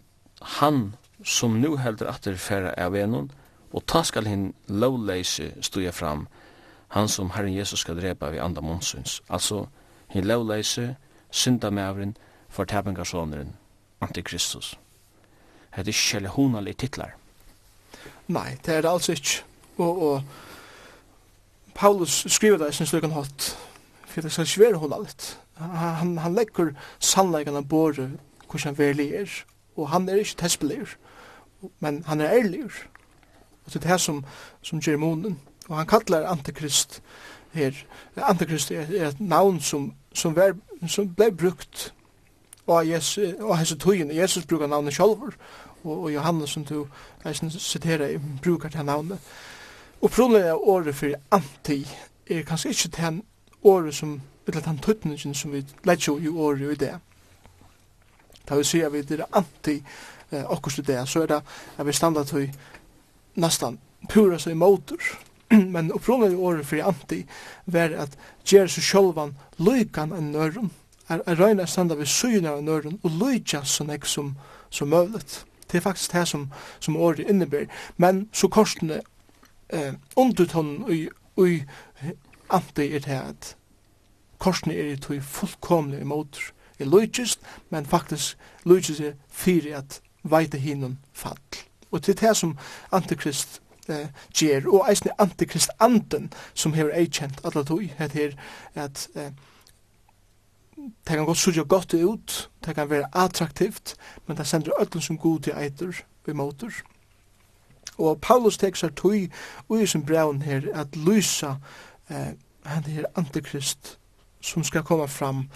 [0.58, 3.30] han som nu helder atter færa av enon,
[3.72, 6.28] og ta skal hinn lovløysi stuja fram,
[6.88, 9.22] han som Herren Jesus skal drepa vi andra månsyns.
[9.28, 9.66] Altså,
[10.08, 10.96] hin lovleise,
[11.30, 12.16] syndamævren,
[12.48, 13.56] fortabingarsåneren,
[14.00, 14.78] antikristus.
[15.76, 17.10] Det er ikke eller titlar.
[18.28, 19.44] Nei, det er det altså ikke.
[19.76, 20.22] Og, og
[21.74, 23.58] Paulus skriver det i sin slukken hatt,
[24.06, 25.40] for det skal ikke være honaligt.
[25.56, 28.10] Han, han legger sannleggene båre
[28.50, 29.30] hvordan verlig er,
[29.76, 30.86] og han er ikke tespelig,
[31.80, 32.64] men han er ærlig.
[33.64, 34.24] Og det er det som,
[34.62, 35.40] som gjør monen.
[35.68, 37.02] Og han kallar antikrist
[37.52, 37.72] her.
[38.16, 40.54] Antikrist er, er et navn som, som, var,
[40.88, 41.92] som ble brukt
[42.66, 44.16] og Jesus, og hese tøyen.
[44.16, 45.34] Jesus brukar navnet sjálfur,
[45.84, 46.86] og, og Johannes som du
[47.26, 49.18] eisen siterer, brukar det navnet.
[50.00, 51.86] Og problemet er året for anti
[52.26, 53.22] er kanskje ikke den
[53.62, 56.94] året som, eller den tøytningen som vi legger i året i det.
[58.48, 59.82] Da vi sier at vi er anti
[60.30, 61.40] eh, okkurst i det, så er det
[61.78, 62.50] at vi standa til
[63.34, 65.02] nesten pura seg motor
[65.74, 67.22] men upprunnelig året for anti
[67.66, 68.16] var at
[68.46, 70.70] gjør seg sjølvan lykan en nøren,
[71.08, 74.34] er, er røyna standa ved syna av nøren og lykja sånn ek som,
[74.70, 75.44] som møvlet.
[75.66, 76.48] Det er faktisk det som,
[76.80, 77.66] som året innebär.
[77.96, 79.00] Men så korsene
[79.68, 82.12] eh, undertonen og, og
[82.50, 83.56] anti er det at
[84.38, 86.38] korsene er det tog fullkomlig imot
[86.78, 87.40] er lykist,
[87.70, 91.38] men faktisk lykist er fyrir at veite hinun fall.
[91.90, 92.58] Og til det som
[92.92, 98.34] antikrist eh, ger, og eisne antikrist anden som hever eikjent atla tog, het her
[98.74, 99.30] at eh,
[100.76, 105.18] det kan godt sørge godt ut, det kan være attraktivt, men det sender öllum som
[105.18, 105.94] god til eitur
[106.26, 106.72] vi motor
[107.98, 109.30] Og Paulus tek seg tog
[109.72, 111.56] ui som braun her at lysa
[112.10, 112.34] eh,
[112.66, 113.96] han her antikrist
[114.40, 115.46] som skal komme fram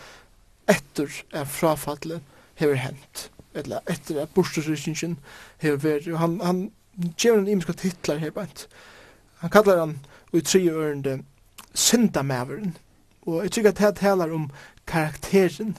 [0.70, 2.22] etter er frafallet
[2.60, 5.18] hever hent, eller etter at bortstyrkingen
[5.58, 6.60] hever vært, og han, han
[7.18, 8.68] gjør en imiska titlar her bænt.
[9.40, 9.98] Han kallar han
[10.32, 11.22] ui tre ørende
[11.74, 12.76] syndamæveren.
[13.22, 14.50] Og jeg tykker at det talar om
[14.86, 15.76] karakteren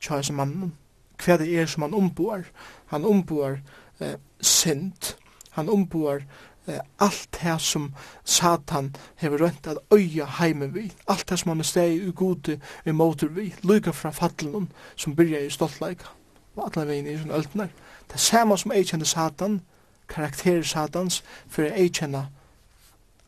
[0.00, 0.74] tja som mannen.
[1.18, 2.44] Hva det er som han omboar.
[2.92, 3.58] Han omboar
[4.00, 5.14] eh, synd.
[5.50, 6.22] Han omboar
[6.66, 7.94] eh, allt det som
[8.24, 10.92] Satan hever rönt at øya heime vi.
[11.08, 13.54] Allt det som han er steg i gode i motor vi.
[13.62, 16.14] Lyga fra fattelen som byrja i stoltleika.
[16.56, 17.74] Og alle vegin i sånne öldnar.
[18.08, 19.60] Det er samme som jeg Satan,
[20.08, 22.26] karakter satans for å eikjenne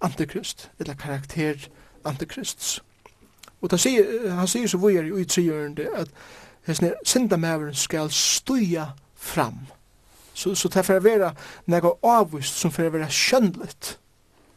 [0.00, 1.68] antikrist, eller karakter
[2.04, 2.80] antikrists.
[3.60, 6.08] Og sier, han sier så vujer i utsigjørende at
[6.66, 9.66] hessne syndamæveren skal stuja fram.
[10.34, 11.34] Så, så det får være
[11.68, 13.98] noe avvist som får være skönligt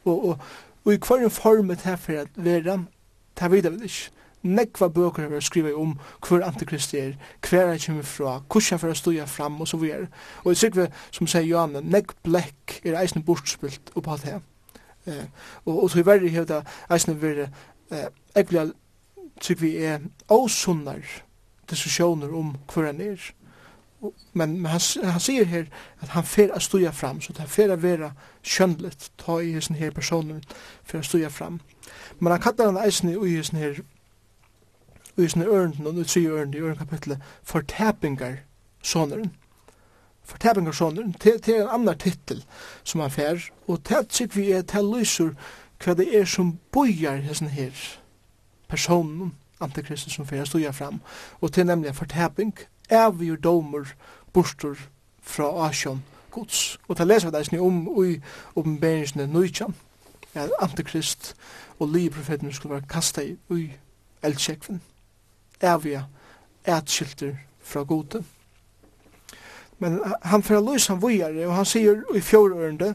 [0.05, 0.39] Og, og,
[0.85, 2.85] og i hver form det får være,
[3.39, 7.15] det vet vi ikke nekva bøker har skriva om hver antikrist er,
[7.49, 10.07] hver han kommer fra, hvordan han får stå fram og så videre.
[10.43, 14.41] Og jeg sikker som sier Johanne, nekk blekk er eisen bortspilt opp alt her.
[15.05, 15.25] Eh,
[15.65, 17.49] og, og så i verre hevda eisne vire
[17.91, 18.73] eh, ekvelig
[19.41, 21.23] sikker vi er åsunnar
[21.69, 23.33] diskusjoner om hver han er.
[24.33, 25.65] Men, men han, han sier her
[26.01, 28.11] at han fer a stuja fram, så det fer a vera
[28.43, 30.43] kjønnligt, ta i hessen her personen
[30.83, 31.61] fer a stuja fram.
[32.19, 33.79] Men han kallar han eisen i hessen her
[35.17, 38.35] i sinne ørenden og nu tre ørenden i ørenden kapitlet fortæpingar
[38.83, 39.31] soneren
[40.23, 42.45] fortæpingar soneren til, til en annan titel
[42.83, 45.35] som han fer, og til sikk vi er til lyser
[45.83, 47.71] hva det er som bojar hessen her
[48.69, 51.01] personen antikristen som fær stod fram
[51.41, 52.53] og til nemlig fortaping,
[52.89, 53.85] er vi jo domer
[54.33, 54.77] bostor
[55.21, 56.79] fra Asjon Guds.
[56.87, 58.17] Og til leser vi deg om i
[58.55, 59.75] oppenberingsene Nøytjan,
[60.33, 61.35] at antikrist
[61.79, 63.69] og livprofeten skulle være kastet i
[64.23, 64.81] eldsjekven
[65.63, 66.05] avia
[66.65, 68.23] atskilter fra gode.
[69.79, 72.93] Men han fyrir løys han vujare, og han sier i fjordørende,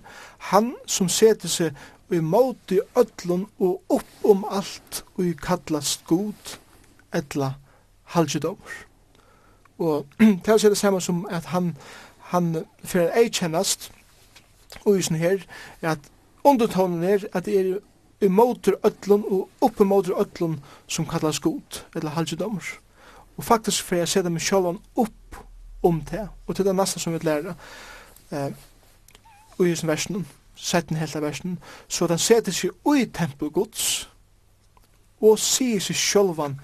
[0.53, 1.77] han som seter seg
[2.11, 6.57] i måte i öllun og opp om allt og i kallast god,
[7.13, 7.55] etla
[8.15, 8.79] halvdjudomur.
[9.79, 11.75] Og til å si det samme som at han,
[12.33, 13.91] han fyrir eikjennast,
[14.85, 15.45] og i sånn her,
[15.83, 16.09] at
[16.45, 17.71] undertonen er at det er
[18.21, 22.65] imotur öllum og upp imotur öllum som kallas god, eller halvjudomur.
[23.37, 25.37] Og faktisk får jeg sette meg sjálvan upp
[25.83, 27.55] om det, og til det næsta som vi lærer
[28.31, 28.51] eh,
[29.59, 31.59] ui sin versen, setten helt av versen,
[31.89, 34.09] så den setter seg ui tempel gods,
[35.21, 36.59] og sier seg sjálvan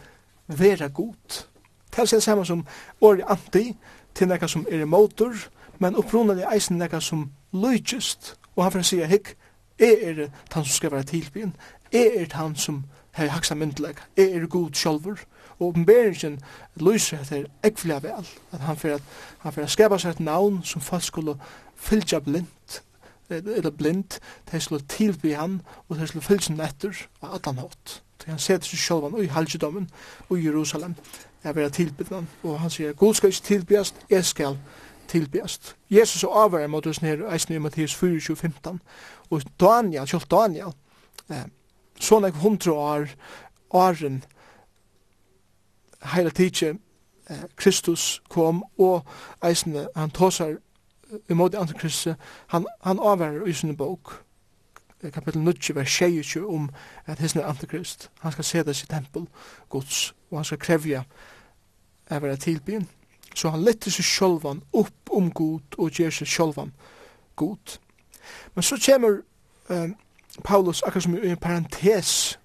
[0.46, 1.44] vera god.
[1.90, 2.66] Det er det samme som
[3.00, 3.76] åri anti,
[4.14, 5.34] til nekka som er imotur,
[5.78, 9.34] men opprunelig eisen nekka som lykist, og han fyrir sier, hikk,
[9.78, 11.56] Jeg er han som skal være tilbyen.
[11.92, 13.94] Jeg er han som har haksa myndelag.
[14.16, 15.16] Jeg er god sjolver.
[15.58, 16.40] Og oppenberingen
[16.76, 18.28] lyser at det er ekvelig vel.
[18.52, 19.02] At han fyrir at
[19.38, 21.36] han fyrir at skapa seg et navn som folk skulle
[21.76, 22.80] fylgja blind
[23.30, 24.20] eller blind,
[24.52, 28.02] de skulle tilby han, og de skulle fylgja han etter av Adam Hatt.
[28.20, 29.88] Så han setter seg sjálf i halvdjedommen
[30.28, 30.94] og i Jerusalem
[31.44, 32.28] jeg vil tilbyde han.
[32.42, 34.58] Og han sier, God skal ikke tilbyast, jeg skal
[35.08, 35.76] tilbyast.
[35.90, 38.80] Jesus og avvarer mot oss nere eisen i Mattias 4, 15
[39.34, 40.74] og Daniel, kjølt Daniel,
[41.30, 41.46] eh,
[42.00, 43.14] sånn ek hundre år,
[43.74, 44.22] åren,
[46.14, 46.74] heila tidsi,
[47.30, 49.06] eh, Kristus kom, og
[49.42, 50.56] eisne, han tåsar
[51.30, 52.14] imot antikristi,
[52.52, 54.20] han, han avverrar i sin bok,
[55.12, 56.70] kapitel 9, vers 22, om
[57.06, 59.26] at hisne antikrist, han skal seta sitt tempel,
[59.68, 61.04] gods, og han skal krevja
[62.06, 62.88] er vera tilbyen.
[63.34, 66.72] Så han lette seg sjolvan upp om god og gjer seg sjolvan
[67.36, 67.78] god.
[68.54, 69.20] Men så kommer
[69.68, 69.96] um,
[70.44, 72.38] Paulus akkurat som i en parentes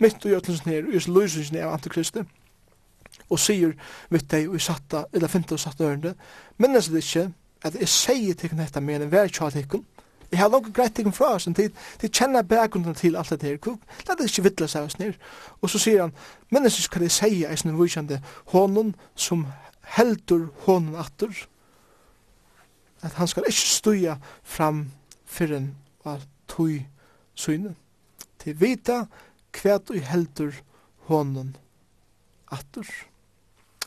[0.00, 2.24] mitt i ötlens ner, i løsningen av antikristi,
[3.30, 3.74] og sier
[4.10, 6.14] mitt deg og satta, eller finta og satta ørende,
[6.58, 7.28] minnes det ikke
[7.62, 9.50] at jeg sier til henne dette mer enn hver tja
[10.32, 11.70] Jeg har langt greit ting fra oss en til
[12.02, 13.58] jeg kjenner bakgrunnen til alt dette her,
[14.08, 15.12] la det ikke vittla seg oss ned.
[15.60, 16.14] Og så sier han,
[16.50, 19.46] minnes ikke hva jeg sier, jeg sin vysjande, hånden som
[19.96, 21.46] heldur hånden atter,
[23.02, 24.86] at han skal ikke stuja fram
[25.32, 25.72] fyrren
[26.04, 26.82] av tøy
[27.34, 27.74] syne.
[28.42, 29.04] Til vita
[29.56, 30.52] kvæt og heldur
[31.08, 31.54] honom
[32.52, 32.88] atur.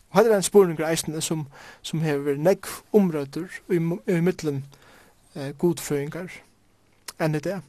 [0.10, 1.46] Og her er en spurning av eisene som,
[1.82, 4.64] som hever nekv omrøyder i, i middelen
[5.36, 6.32] eh, godføringar
[7.20, 7.60] enn i det.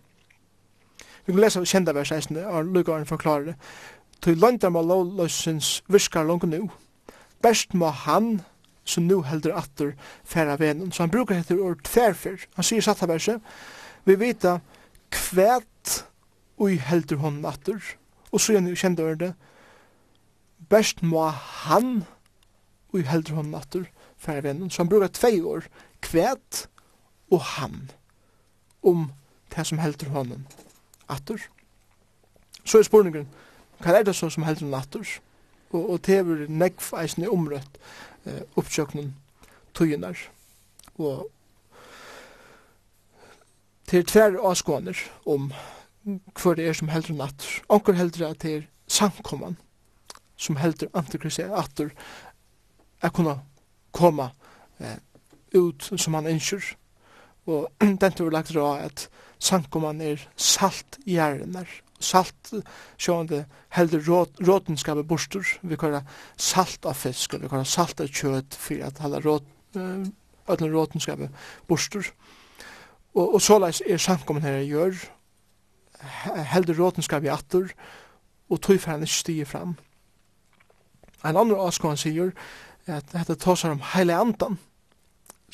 [1.27, 3.57] Vi kan lesa kjenda vers eisene, og Lugaren forklare det.
[4.23, 6.71] Til landarmal lovløsens virkar langt nu.
[7.43, 8.41] Best må han
[8.87, 9.93] som nu heldur atter
[10.25, 10.93] færa venen.
[10.93, 12.47] Så han brukar dette ord tværfyr.
[12.55, 13.43] Han sier satt verset,
[14.05, 14.59] vi vita
[15.11, 16.05] kvæt
[16.59, 17.83] ui heldur hon atter.
[18.33, 19.35] Og så gjerne kjente ordet
[20.71, 22.05] best må han
[22.95, 23.87] ui heldur hon atter
[24.19, 24.71] færa venen.
[24.71, 25.67] Så han brukar tvei år,
[26.03, 26.69] kvæt
[27.31, 27.91] og han,
[28.83, 29.11] om
[29.57, 30.47] det som heldur honom
[31.09, 31.39] atter.
[32.65, 33.29] Så er spurningen,
[33.83, 35.07] hva er det så som heldur hon atter?
[35.71, 36.71] Og, og det er
[37.03, 37.79] eisne omrøtt
[38.27, 39.15] eh, oppsøknen
[39.75, 40.19] tøyner.
[40.99, 41.29] Og
[43.87, 45.53] til tver avskåner om
[46.07, 47.47] hva det er som heldur natt.
[47.71, 49.57] Anker heldur at det er samkomman
[50.37, 51.91] som heldur antikrist er atur
[53.03, 53.39] er kunne
[53.97, 54.31] komme
[54.81, 54.99] eh,
[55.55, 56.75] ut som han ønsker.
[57.47, 57.69] Og
[58.01, 59.09] den tror lagt råd at
[59.39, 61.19] samkomman er salt i
[62.01, 62.53] salt
[62.99, 63.45] sjående
[63.75, 66.01] heldur råd, råden skal borster vi kan
[66.37, 71.01] salt av fisk og vi kan salt av kjøtt for at halda råd öllum råden
[71.01, 71.29] skal
[71.69, 72.13] borster
[73.15, 74.97] og, og såleis er samkommen her gjør
[76.53, 77.73] heldur råden skal atur
[78.51, 79.77] og tog for han stige stiger fram.
[81.25, 82.33] En andre avskåren sier
[82.87, 84.59] at dette tar om heile andan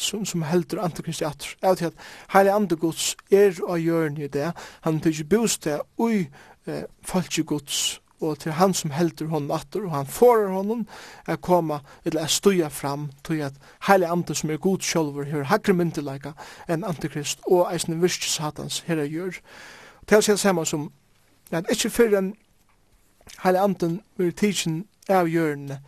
[0.03, 1.57] som, som heldur antikristi atur.
[1.63, 4.53] Jeg vet at heilig andegods er av hjørne i det.
[4.87, 6.27] Han tykker bostad ui
[6.67, 10.87] eh, falskjegods og til han som heldur hon atur, og han forar honom
[11.29, 13.55] er koma, eller er stuja fram, til at
[13.89, 16.33] heile andre som er god sjolver, her hakre myndelaga
[16.69, 19.41] enn antikrist, og eisne virst satans her er gjør.
[20.07, 20.91] Til å si det samme som,
[21.51, 22.33] at ikkje fyrir enn
[23.43, 25.81] heile anden vir tidsin av gjørne,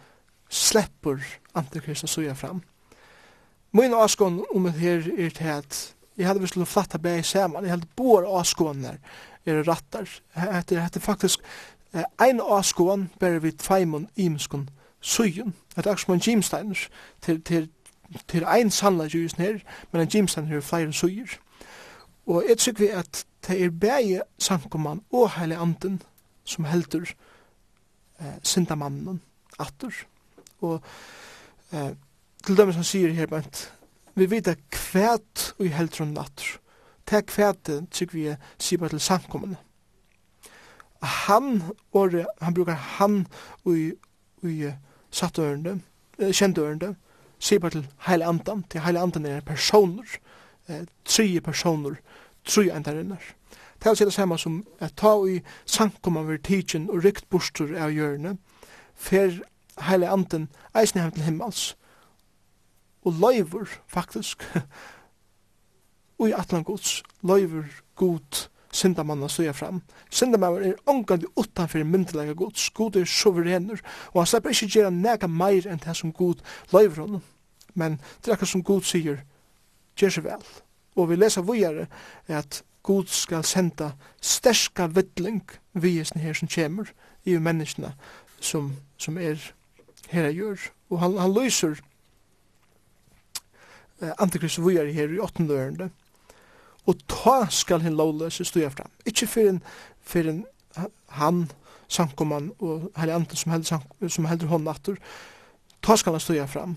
[0.50, 1.22] sleppur
[1.54, 2.62] antikrist og stuja fram.
[3.74, 7.24] Min avskån om det her er til at jeg hadde vist til å flatta bæg
[7.26, 9.00] saman, jeg hadde bår avskåner
[9.46, 10.06] er rattar.
[10.68, 11.40] Det er faktisk
[12.22, 14.68] ein avskån bare vi feimon imskon
[15.00, 15.54] sugen.
[15.74, 16.86] Det er akkurat som en gymsteiner
[17.20, 17.68] til, til,
[18.28, 19.58] til ein sannla juisen her,
[19.92, 21.34] men en gymsteiner er flere suger.
[22.26, 26.02] Og jeg tykker vi at det er bæg sankoman og heilig anden
[26.44, 27.10] som heldur
[28.20, 29.20] eh, sindamannen
[29.58, 29.92] atur.
[30.60, 30.80] Og
[31.72, 31.90] eh,
[32.46, 33.72] til dem som sier her, bent,
[34.14, 36.60] vi vet at kvæt og i heldrum natur,
[37.10, 39.56] Det er kvætet, tyk vi sier bare til samkommende.
[41.02, 43.26] Han, or, han brukar han
[43.64, 43.92] og i,
[44.42, 44.70] i
[45.12, 46.94] kjent ørende,
[47.38, 50.16] sier bare til heile andan, til heile andan er personer,
[50.68, 51.94] eh, tre personer,
[52.44, 53.34] tre endarinnar.
[53.82, 57.92] Det er det samme som at ta i samkommende ved tidsin og rikt bostur av
[57.92, 58.38] hjørne,
[58.94, 59.42] fer
[59.80, 61.76] heile andan eisne hem til himmels,
[63.04, 64.44] og løyver faktisk
[66.18, 67.64] og i atlan gods løyver
[67.96, 69.82] god syndamanna søya fram.
[70.10, 72.70] Syndamanna er ångandi utanfor myndelega gods.
[72.70, 73.80] God er suverener,
[74.12, 76.42] og han slipper ikke gjerra nega meir enn det som god
[76.72, 77.22] løyver honom.
[77.74, 79.22] Men det er akkur som god sier,
[79.98, 80.42] gjer seg vel.
[80.96, 81.86] Og vi lesa vujare
[82.28, 83.92] at god skal senda
[84.22, 85.42] sterska vittling
[85.72, 86.90] visen her som kjemur
[87.24, 87.94] i menneskene
[88.40, 89.40] som, som er
[90.10, 90.60] her gjør.
[90.90, 91.80] Og han, han løser
[94.18, 95.90] antikrist vujar her i åttende ørende.
[96.86, 98.90] Og ta skal hin lovløse stå fram.
[99.06, 99.62] Ikke for en,
[100.02, 100.44] for en
[101.08, 101.50] han,
[101.88, 104.96] sankoman og heilig andre som heldur, som heldur hånd natur,
[105.82, 106.76] ta skal han stå fram.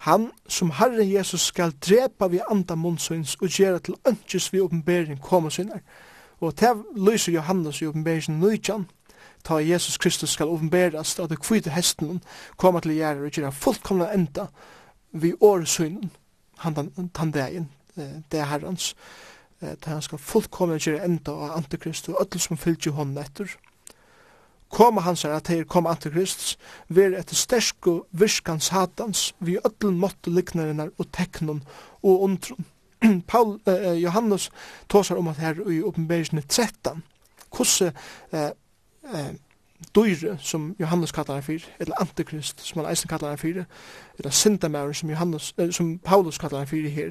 [0.00, 5.20] Han som Herre Jesus skal drepa vi anda munnsvins og gjera til ønskes vi oppenbering
[5.20, 5.82] koma sinner.
[6.40, 8.86] Og til lyser Johannes i oppenberingen nøytjan,
[9.44, 12.22] ta Jesus Kristus skal oppenberast av det kvite hesten
[12.56, 14.48] koma til gjerra og gjera fullkomna enda
[15.12, 16.10] vi åresynen,
[16.58, 18.94] han den dagen, det er herrens,
[19.60, 23.56] det han skal fullkomne gjøre enda av antikrist og alle som fyllt jo hånden etter.
[24.70, 26.54] Koma hans er at her kom antikrist,
[26.88, 31.64] ver etter stersk og virkans satans, vi öll måtte liknarinnar og teknon
[32.02, 32.68] og undron.
[33.30, 34.50] Paul, eh, Johannes
[34.88, 37.02] tåsar om at her i oppenbergsne 13,
[37.56, 37.92] hvordan
[38.32, 38.50] eh,
[39.14, 39.32] eh,
[39.94, 43.64] dyre som Johannes kallar han fyrir, eller antikrist, som han eisen kallar han fyrir,
[44.18, 47.10] eller syndamæren som, Johannes, eh, som Paulus kallar han fyrir her,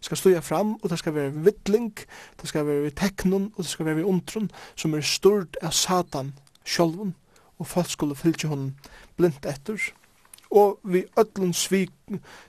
[0.00, 1.94] skal stuja fram, og det skal være vittling,
[2.40, 6.34] det skal være teknon, og det skal være undron, som er stort av Satan
[6.64, 7.14] sjolvun,
[7.58, 8.76] og folk skulle fylgje hon
[9.16, 9.78] blindt etter,
[10.50, 11.90] og vi öllun svik,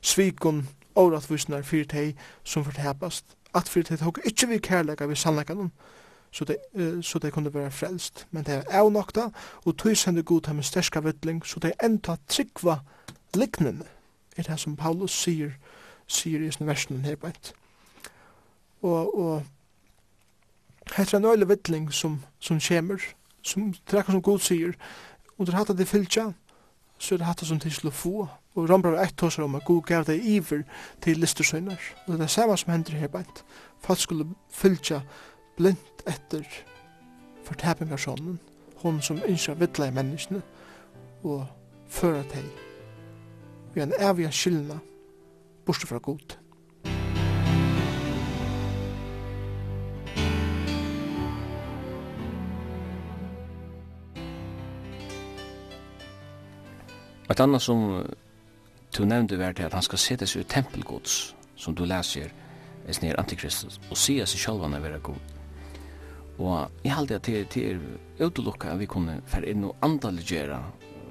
[0.01, 3.25] svikun åratvisnar fyrir teg som fortepast,
[3.55, 5.71] at fyrir teg tåk ikkje vi kærlega vi sannleikanon,
[6.31, 8.27] så det, uh, så det kunne være frelst.
[8.31, 9.29] Men det er av nokta,
[9.65, 12.79] og tog sender god til min sterska vittling, så det er enda tryggva
[13.35, 13.85] liknende,
[14.37, 15.51] er det som Paulus sier,
[16.07, 17.53] sier i sin versen her på et.
[18.81, 19.43] Og, og
[20.95, 22.97] heter en øyelig vittling som, som kommer,
[23.41, 24.73] som trekker som god sier,
[25.37, 26.31] og det er hatt at det fylltja,
[26.99, 29.65] så er det hatt som til å få, og Rambra var ett tåsar om at
[29.65, 30.63] god gav deg iver
[31.01, 33.43] til listersøgnar, og det er det samme som hender her på et.
[33.79, 35.01] Folk skulle fylltja
[35.59, 36.47] blind etter
[37.43, 38.39] fortaping av sonen,
[38.79, 40.39] hon som innskjer vittla i menneskene,
[41.27, 41.43] og
[41.91, 42.47] føra til
[43.73, 44.79] vi en evig skyldna
[45.67, 46.37] borste fra god.
[57.29, 57.83] Et annet som
[58.97, 62.31] du nevnte var til at han skal sette seg i tempelgods, som du leser,
[62.87, 65.38] er snir antikristus, og sier seg selv han er god.
[66.39, 67.79] Og jeg halte at det er
[68.19, 70.61] utelukka at vi kunne fer inn og andaligera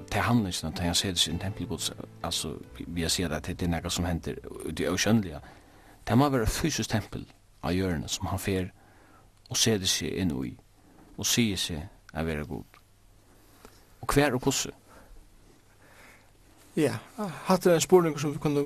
[0.09, 1.91] til handlingsna til han ser det sin tempelgods,
[2.23, 5.41] altså vi har sier at det er nekka som hender ute i avkjønnelige,
[6.07, 7.27] det må være fysisk tempel
[7.63, 8.71] av hjørne som han fer
[9.49, 10.55] og ser seg inn i,
[11.17, 12.79] og sier seg er vera god.
[14.01, 14.73] Og hver og hvordan?
[16.75, 16.95] Ja,
[17.45, 18.65] hatt det en spurning som vi kunne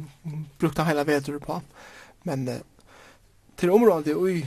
[0.59, 1.61] brukta heila vetur på,
[2.24, 2.59] men uh,
[3.57, 4.43] til området i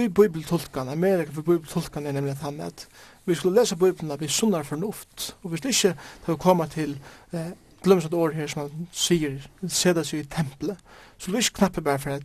[0.00, 2.88] i bibeltolkan, Amerika for bibeltolkan er nemlig han at
[3.24, 7.00] vi skulle lese bibeln vi sunnar fornuft, og hvis det ikke da vi kommer til
[7.32, 9.38] eh, glemmes et år her som han sier,
[9.68, 10.78] seda seg i tempelet,
[11.18, 12.22] så vil vi ikke knappe bare for at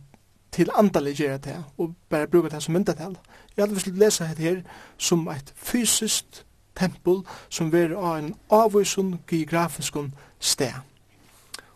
[0.52, 3.16] til andalig gjøre det, og bare bruke det som myndatel.
[3.56, 4.62] Jeg hadde visst lese det her
[4.98, 6.44] som et fysiskt
[6.76, 9.96] tempel som var av en avvisun geografisk
[10.40, 10.72] sted.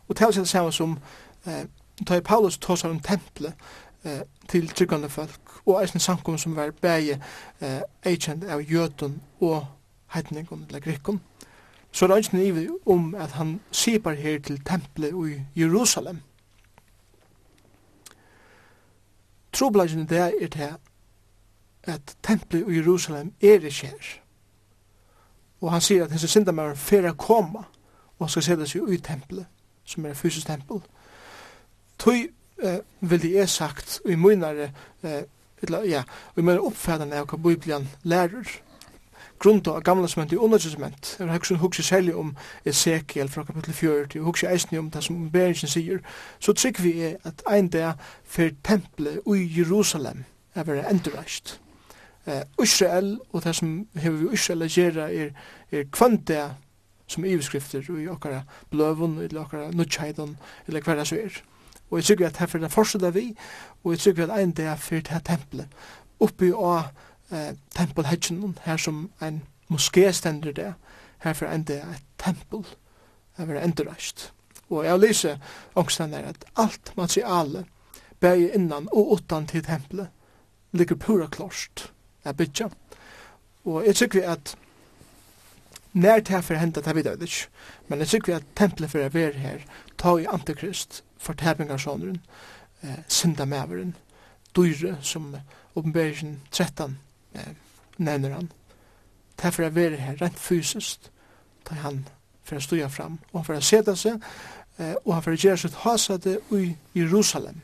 [0.09, 0.99] Og til å si det samme som
[1.47, 1.65] eh,
[2.09, 3.55] da Paulus seg om tempelet
[4.05, 7.23] eh, til tryggande folk, og eisen samkom som var bæge
[7.61, 9.67] eh, eikjent av jøtun og
[10.15, 11.21] heitningun eller grikkun.
[11.93, 16.21] Så det er eisen ivi om at han sipar her til tempelet i Jerusalem.
[19.53, 20.69] Trobladjen det er til
[21.83, 24.19] at tempelet i Jerusalem er ikke her.
[25.61, 27.63] Og han sier at hans syndamæren fyrir koma
[28.19, 29.47] og skal sette seg i tempelet
[29.85, 30.81] som er fysisk tempel.
[31.99, 32.31] Tøy
[32.63, 34.71] eh, vil det er sagt i munnare
[35.03, 35.23] eh,
[35.63, 36.03] eller ja,
[36.37, 38.49] vi mener oppfattende av hva Bibelen lærer.
[39.43, 43.75] Grunnt av gamle som og under testament, jeg har hukse særlig om Ezekiel fra kapittel
[43.75, 45.99] 40, og hukse eisen om det som Berensen sier,
[46.39, 47.93] så trykker vi er at ein dag
[48.25, 51.61] for tempelet i Jerusalem er vært endreist.
[52.27, 55.33] Eh, Israel, og det som hever vi Israel å gjøre, er,
[55.73, 56.39] er kvante
[57.07, 60.37] som iveskrifter i okkara bløvun, eller okkara nutjheidon,
[60.67, 61.43] eller hver det så er.
[61.93, 63.27] Og jeg tykker at her fyrir forskjell vi,
[63.85, 65.75] og jeg tykker at ein dag fyrir det her tempelet,
[66.25, 66.89] oppi av
[67.31, 70.73] eh, tempelhedgen, her som ein moské stender det,
[71.21, 72.65] her fyrir ein dag et tempel,
[73.37, 74.31] er vera endurreist.
[74.71, 75.37] Og jeg lyser
[75.77, 77.67] ångsten er at alt materiale,
[78.21, 80.09] bæg innan og utan til tempelet,
[80.73, 81.93] ligger pura klost
[82.25, 82.71] er bytja.
[83.65, 84.57] Og jeg tykker at
[85.93, 87.49] nær til herfor hendet, det vet ikke,
[87.89, 89.65] men jeg tykker at tempelet for å være her,
[89.99, 92.21] ta i antikrist, fortæpingarsåneren,
[92.83, 93.97] eh, syndamæveren,
[94.57, 95.37] dyre, som
[95.75, 96.99] oppenberingen 13
[97.35, 97.41] eh,
[97.97, 98.53] nevner han.
[99.43, 101.01] Derfor er vi her rent fysisk,
[101.71, 102.09] da han
[102.43, 104.23] for å stå fram, og han for å sete seg,
[104.79, 107.61] eh, og han for å gjøre sitt hasade i Jerusalem.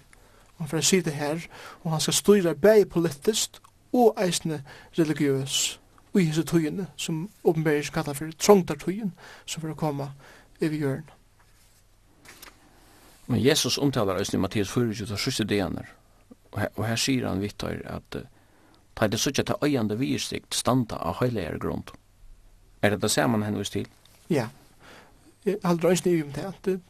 [0.56, 1.42] Og han for å si det her,
[1.82, 3.60] og han skal styre bæg politisk
[3.92, 4.62] og eisne
[4.98, 5.78] religiøs
[6.14, 9.12] og i hese tøyene, som åpenbærer kallar for trångtartøyen,
[9.46, 10.10] som for å komme
[10.60, 11.17] i hjørnet.
[13.28, 15.88] Men Jesus omtalar oss i Mattias 4, og sørste dener,
[16.52, 18.22] og her sier han vitt at
[18.96, 21.84] ta det sørste til øyende virstikt standa av høyleir grunn.
[22.82, 23.86] Er det det ser man henvis til?
[24.30, 24.48] Ja,
[25.46, 26.80] Jeg halder øyne i om det.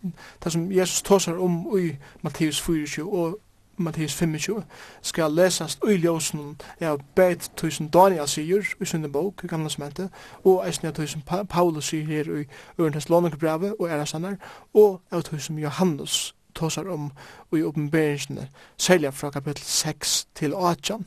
[0.45, 3.39] Det som Jesus tåsar om i Mattias 4, og
[3.79, 4.62] Matthäus 25,
[5.03, 10.09] skal lesast i ljósen av beit tusen Daniel sier i sinne bok, i gamla smente,
[10.45, 12.45] og eisne av tusen Paulus sier her i
[12.79, 14.37] Ørntens Lånekebrevet og Erasanar,
[14.74, 17.11] og av tusen Johannes tåsar om
[17.55, 20.99] i oppenberingsene, selja fra kapittel 6 til 8.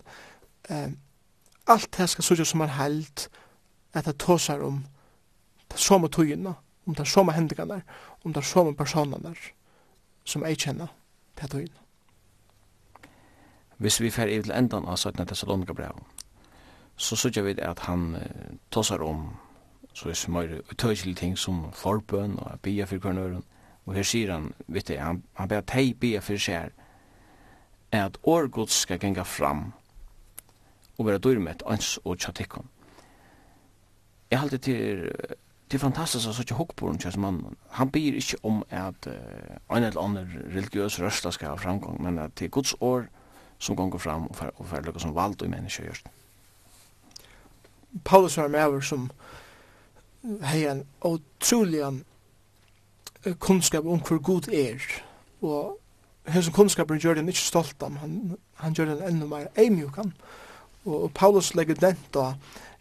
[0.69, 0.91] Eh,
[1.67, 3.27] alt det skal sutja som er held,
[3.93, 4.85] at det tåsar om
[5.71, 6.53] det som er tøyene,
[6.85, 7.81] om det som er hendingene,
[8.23, 9.35] om det som er personene
[10.23, 10.87] som jeg kjenner
[11.39, 11.81] til tøyene
[13.81, 15.25] hvis vi fer i til endan av 17.
[15.25, 16.03] Thessalonika brev,
[16.97, 19.31] så sykja vi at han uh, tåsar om
[19.93, 23.43] så er smøyre er utøyselige ting som forbøn og bia for kvarnøren,
[23.85, 26.69] og her sier han, vet du, han, han ber at hei bia for skjer,
[27.91, 29.71] er at årgods skal genga fram
[30.97, 32.69] og være dyrmet ans og tjatikkon.
[34.31, 35.09] Jeg halte til
[35.71, 37.55] det er fantastisk at sånn hokkboren kjøs mannen.
[37.79, 39.13] Han byr ikke om at uh,
[39.71, 43.05] en eller annen religiøs rørsla skal ha framgång, men at det er Guds år,
[43.61, 46.07] som gonger fram og fer, og fer lukka som vald og menneska gjørst.
[48.03, 49.11] Paulus var med som
[50.41, 51.83] hei en utrolig
[53.39, 54.81] kunnskap om hvor god er.
[55.41, 55.77] Og
[56.27, 60.13] hesen kunnskapen gjør den ikke stolt om han, han gjør den enda mer eimjukan
[60.85, 62.33] og, og Paulus legger den da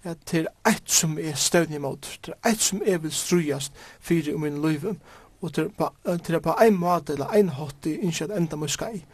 [0.05, 4.41] at til eit som er støvn imot til eit som er vil strujast fyrir om
[4.41, 4.87] min liv
[5.41, 5.71] og til,
[6.25, 9.05] til på, ein måte eller en hatt i innkjent enda muskai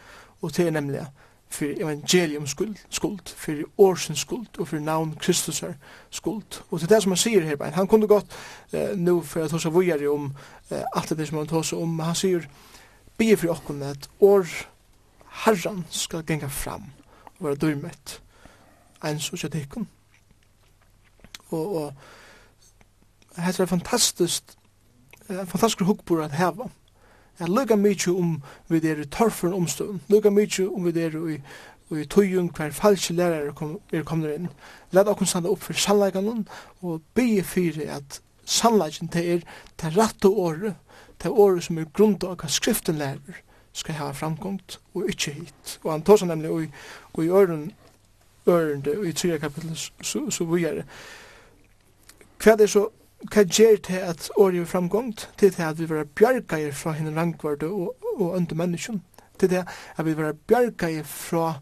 [0.43, 5.15] og til er nemlig at for evangelium skuld, skuld for årsens skuld og for navn
[5.21, 5.75] Kristus er
[6.11, 6.63] skuld.
[6.71, 8.35] Og til det som han sier her, han kunne gått
[8.73, 10.33] eh, nu for at hosa vujere om
[10.71, 12.49] eh, alt det som han tås om, han sier,
[13.19, 14.47] be for okken at år
[15.47, 16.91] herran skal genga fram
[17.39, 18.21] og være døymet
[19.05, 19.89] en sosiatikken.
[21.51, 24.57] Og, og hette er fantastisk,
[25.29, 26.69] eh, fantastisk hukkbord at heva
[27.39, 28.37] at lukka mykje om
[28.69, 31.41] vi er i torfen omstånd, lukka mykje om vi er i
[31.91, 34.49] og i tøyung hver falske lærere kom, er kommet inn.
[34.91, 36.41] Let okkur standa opp for sannleikene
[36.83, 39.45] og bygge fyrir at sannleikken det er
[39.83, 40.75] det rette året,
[41.23, 43.43] det året som er grunda av hva skriften lærer
[43.77, 45.79] skal ha framgångt og ikkje hit.
[45.85, 46.71] Og han tar seg nemlig og i,
[47.13, 47.67] og i øren,
[48.49, 50.85] ørende og i tredje kapittel så, så, så vi er
[52.37, 52.89] Hva er det så
[53.25, 57.17] hva gjør til at året er framgångt, til det at vi var bjargeier fra henne
[57.17, 59.03] rangvarde og, og under menneskjen,
[59.39, 59.65] til det
[59.97, 61.61] at vi var bjargeier fra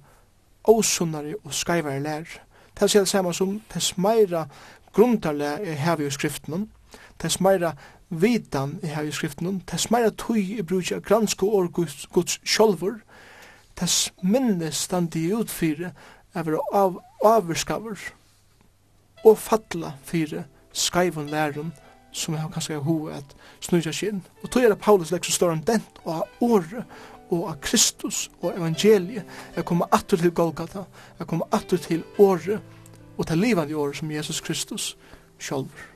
[0.65, 2.25] åsunnare og skrevare lær.
[2.75, 4.47] Det er det samme som tess meira
[4.93, 6.71] grundarle er her i skriften,
[7.19, 7.75] tess meira
[8.11, 12.41] vitan er her i skriften, tess meira tøy i bruk av granske og guds, guds
[12.45, 12.99] sjolvor,
[13.77, 15.93] tess minne standi utfyre
[16.35, 17.99] er av avurskaver
[19.25, 20.45] og fatla fyre
[20.75, 21.72] skaivun lærum
[22.14, 24.22] som han kanskje ho at snurja skinn.
[24.43, 26.85] Og tog er det Paulus lekk så står han den og av året
[27.31, 29.25] og av Kristus og evangeliet.
[29.57, 30.85] er kommer atur til Golgata,
[31.18, 32.61] er kommer atur til året
[33.18, 34.97] og til livande året som Jesus Kristus
[35.39, 35.91] sjolver.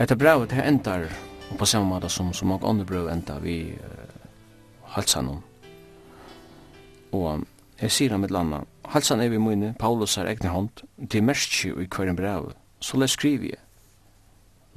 [0.00, 1.10] Hetta brevet her endar
[1.58, 5.49] på samme måte som så mange andre brev endar vi uh, halsanum
[7.12, 7.46] og
[7.80, 11.74] jeg sier ham et landa, halsan er vi mine, Paulus har egne hånd, til merskje
[11.74, 13.62] og i køren brev, så le skriver jeg.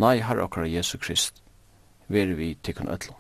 [0.01, 1.43] Nei, herre okkara Jesu Krist,
[2.07, 3.19] ver vi tikkun öllum.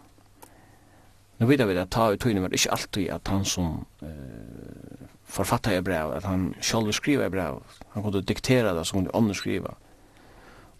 [1.39, 5.73] Nu vet vi at ta ut tøyne var ikke alltid at han som eh, forfatta
[5.75, 7.61] i brev, at han sjálf skriva i brev,
[7.93, 9.75] han kunne diktera det, så kunne ånden skriva.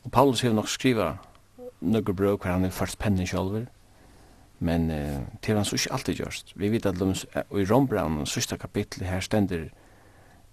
[0.03, 1.17] Og Paulus har nok skriva
[1.81, 3.67] nøkker brev hver han er først pennen sjálfur,
[4.63, 6.53] Men eh, til han så ikke alltid gjørst.
[6.55, 9.65] Vi vet at Lums, i Rombraun, sista sørste kapitlet her stender,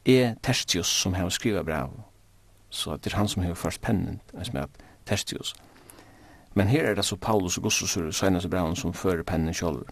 [0.04, 0.34] E.
[0.42, 1.92] Tertius som har skrivet brev.
[2.70, 4.66] Så det er han som har først pennen, som er
[5.06, 5.54] Tertius.
[6.54, 9.86] Men her er det så Paulus og Gussus og Søgnas brev som fører pennen selv.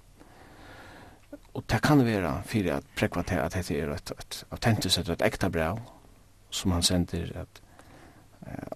[1.55, 5.09] Og det kan være for at prekva til at dette er et, et autentisk, et,
[5.09, 5.79] et ekta brev,
[6.51, 7.63] som han sender at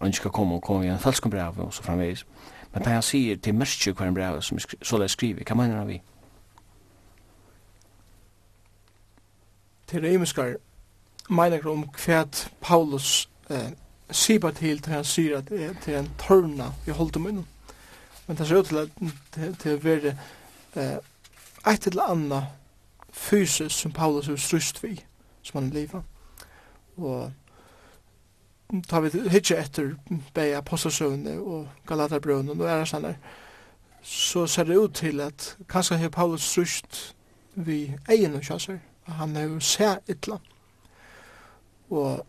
[0.01, 2.26] han ikke skal komme og komme i en falsk brev, og så framveis.
[2.72, 5.78] Men det han sier til mørkje hver en brev som så det skriver, hva mener
[5.78, 6.00] han vi?
[9.86, 10.55] Til Reimeskar
[11.30, 12.24] mener om hva
[12.60, 13.72] Paulus eh,
[14.10, 17.47] sier bare til til han sier at det er en tørna i holdt om innom.
[18.26, 18.90] Men det ser ut til at
[19.64, 20.16] det er veldig
[20.76, 20.97] eh,
[21.68, 22.44] et eller annet
[23.12, 25.05] fysisk som Paulus er strust vi,
[25.42, 26.02] som han lever.
[26.97, 27.32] Og
[28.89, 29.94] tar vi hitje etter
[30.35, 33.15] bei apostelsøvnene og Galaterbrønnen og æra sannar,
[34.03, 37.16] så ser det ut til at kanskje har Paulus strust
[37.55, 38.78] vi egen og kjasser.
[39.07, 40.39] Han er jo se ytla.
[41.90, 42.27] Og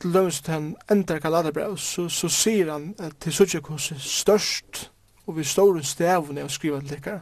[0.00, 3.98] til dømes til han ender Galaterbrev, så, så sier han at til suttje kos er
[3.98, 4.90] størst
[5.26, 7.20] og vi står i stevene og skriver til dere.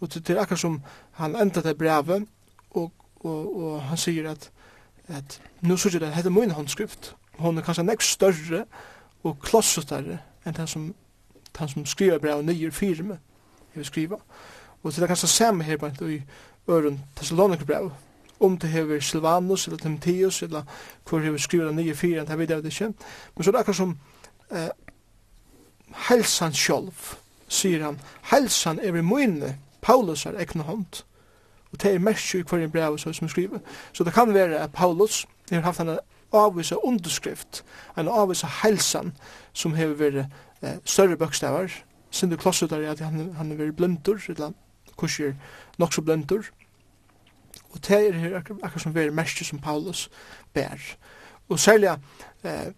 [0.00, 0.82] Og til, til akkur som
[1.12, 2.26] han ender til brevet,
[2.70, 4.50] og, og, og han sier at
[5.12, 8.64] at nu så det, heter min håndskrift, hon er kanskje nekk større
[9.24, 10.94] og klossetare enn den som,
[11.58, 13.18] den som skriver brev nyer firme
[13.70, 14.16] jeg vil skriva.
[14.82, 16.22] Og til det kanskje samme her bare i
[16.68, 17.90] øren Thessaloniker brev,
[18.40, 20.62] om det hever Silvanus eller Timotheus eller
[21.08, 22.92] hvor hever skriver nye firme det vet jeg ikke.
[23.36, 23.98] Men så er det akkurat som
[24.50, 24.68] eh,
[26.08, 26.94] helsan sjolv,
[27.48, 31.02] sier han, helsan er i munne Paulus er ekne hånd,
[31.72, 33.60] Og det er mest i hver en brev som er.
[33.92, 35.98] Så det kan være at Paulus har haft en
[36.32, 37.64] avvisa underskrift,
[37.98, 39.12] en avvisa helsan
[39.52, 40.26] som har vært
[40.62, 41.70] eh, større bøkstavar,
[42.10, 44.52] sindu klossutar er at han, han har vært blendur, eller
[44.96, 45.34] kursier
[45.78, 46.50] nok så blendur.
[47.70, 50.08] Og det er her akkur, akkur som vært mest som Paulus
[50.54, 50.78] ber.
[51.48, 51.90] Og særlig
[52.42, 52.70] eh,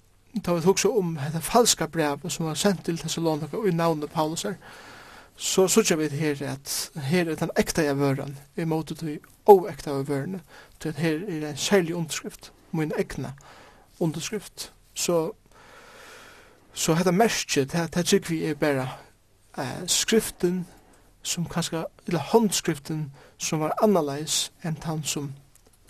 [0.46, 3.74] da vi tok så om det falska brev som var sendt til Thessalonika og i
[3.76, 4.54] navnet Paulus her,
[5.42, 9.16] så sørger vi her at her er den ekta av vøren, i måte til
[9.50, 10.36] oekta av vøren
[10.78, 13.32] til at her er en særlig underskrift, min egna
[13.98, 14.72] underskrift.
[14.94, 15.32] Så,
[16.72, 18.86] så hetta merket, det det tykker vi er bare
[19.58, 20.62] eh, skriften
[21.22, 23.08] som kanskje, eller håndskriften
[23.38, 25.32] som var annerledes enn han som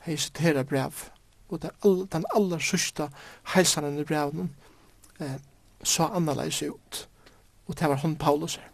[0.07, 1.11] hei sitera brev,
[1.49, 3.11] og det, all, den aller sørste
[3.53, 4.55] heisanen i brevnen
[5.21, 5.37] eh,
[5.85, 7.09] så annerledes ut,
[7.67, 8.72] og det var hon Paulus her.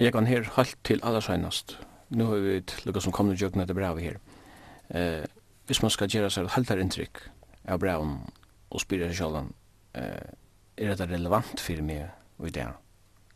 [0.00, 1.78] Jeg kan her halt til aller allersøgnast.
[2.08, 4.16] Nå har vi lukket som kommer til jøkken etter brevet her.
[4.96, 5.26] Eh,
[5.66, 7.20] hvis man skal gjøre seg halt her inntrykk
[7.68, 8.32] av brevet
[8.70, 9.52] og spyrer seg selv,
[9.94, 10.32] eh,
[10.78, 12.08] er det relevant for meg
[12.38, 12.66] og i det?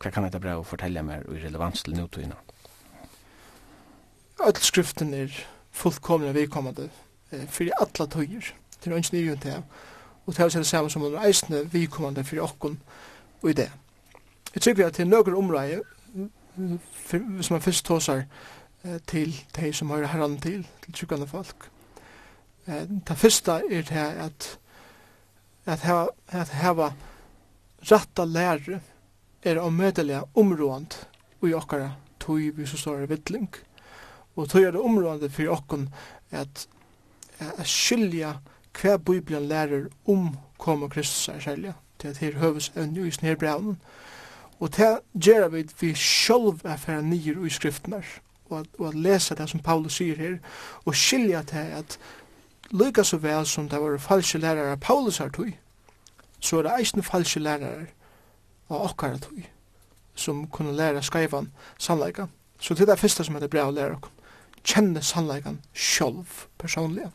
[0.01, 2.41] Hva kan dette brevet fortelle meg og i relevans til nåtøyene?
[4.41, 5.29] Alt skriften er
[5.71, 6.89] fullkomne vedkommende
[7.31, 8.53] eh, for alle tøyer.
[8.81, 9.63] Det er ikke nye til
[10.25, 12.81] Og det er det samme som under eisene vedkommende for åkken
[13.41, 13.71] og i det.
[14.55, 15.94] Jeg tror vi at det er noen områder
[16.57, 18.23] hvis man først tåsar
[19.07, 21.69] til de som har herran til, til tryggande folk.
[22.65, 24.59] Det første er det at
[25.65, 26.91] at heva, at hava
[27.91, 28.79] ratta lære
[29.43, 31.07] er omødelig områdant
[31.45, 33.49] i okkara tog vi så står vittling.
[34.35, 35.89] Og tog er det områdant for okkon
[36.31, 36.67] at
[37.39, 38.37] at skilja
[38.75, 41.73] hva Bibelen lærer om kom og Kristus er særlig.
[42.01, 43.69] Det er høves evne i snedbrevnen.
[43.69, 43.77] Og
[44.59, 48.03] Og det gjør vi vi sjølv er for nye i skriftene
[48.49, 50.37] og og at lesa det som Paulus sier her
[50.85, 51.97] og skilja til at
[52.71, 55.51] lykka så vel som det var falske lærere av Paulus her tog
[56.39, 57.87] så er det eisne falske lærere
[58.69, 59.43] av okkara tog
[60.15, 62.27] som kunne læra skrivan sannleika
[62.59, 63.97] så det er det første som er det bra å læra
[64.63, 67.09] kjenne sannleikan sjølv personlig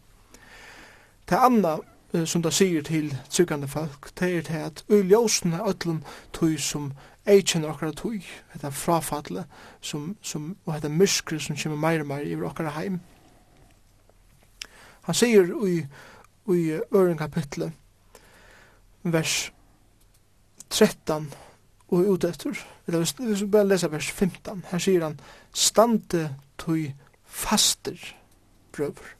[1.31, 1.79] det andre
[2.27, 6.93] som det sier til tryggande folk, det er til at uljøsene ødlen tog som
[7.31, 8.21] eikjen okkara tui,
[8.53, 9.49] hetta frafallet,
[9.81, 13.01] som, som, og hetta myskri som kjemmer meir og meir i okkara heim.
[15.09, 15.77] Han sier i,
[16.55, 16.63] i
[16.95, 17.73] øren kapitlet,
[19.03, 19.53] vers
[20.71, 21.31] 13
[21.91, 25.19] og ut etter, eller vi bare lese vers 15, her sier han,
[25.53, 26.29] stande
[26.59, 26.93] tui
[27.25, 27.99] faster
[28.73, 29.15] brøver,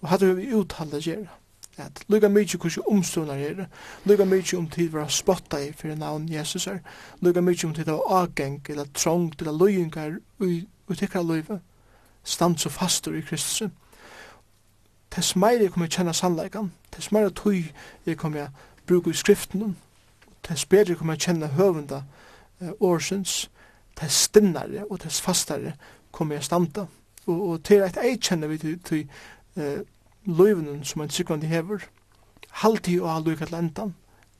[0.00, 1.41] og hadde vi uttale gjerra
[1.78, 3.66] at lukka mykje kursi omstunar her,
[4.04, 6.78] lukka mykje om tid var spotta i fyrir navn Jesus her,
[7.20, 10.66] lukka mykje om tid av ageng eller trångt eller løyingar ui
[10.96, 11.60] tikkara luive,
[12.24, 13.70] stand så fastur i Kristus.
[15.10, 17.72] Tess meir jeg kommer kjenna sannleikan, tess meir tui
[18.06, 18.48] jeg kommer
[18.86, 19.76] bruka i skriften,
[20.42, 22.02] tess bedre jeg kommer kjenna høvunda
[22.60, 23.50] eh, årsins,
[23.96, 25.74] tess stinnare og tess fastare
[26.12, 26.86] kommer jeg standa.
[27.26, 29.04] Og, og til eit eit kjenner vi til, til
[29.56, 29.82] eh,
[30.24, 31.78] løyvnen som en sykvandi hever,
[32.50, 33.92] halvtid og halvtid og halvtid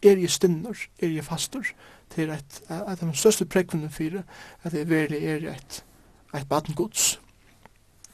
[0.02, 1.64] er jeg stinner, er jeg fastur,
[2.10, 4.22] til at, at de største prekvene fyrir,
[4.62, 5.84] at det verlig er et,
[6.34, 7.20] et baden gods.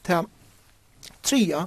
[0.03, 0.27] Til
[1.23, 1.65] tria,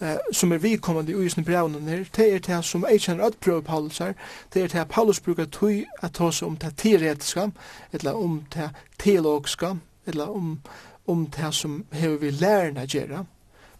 [0.00, 3.38] eh, som er vidkommande i uisen brevnen her, det er til som jeg kjenner at
[3.40, 4.12] prøver Paulus her,
[4.54, 7.48] det er det Paulus brukar tøy at ta seg om det teoretiska,
[7.92, 9.74] eller om det teologiska,
[10.06, 10.60] eller om,
[11.06, 13.24] om det som hever vi lærerne gjerra.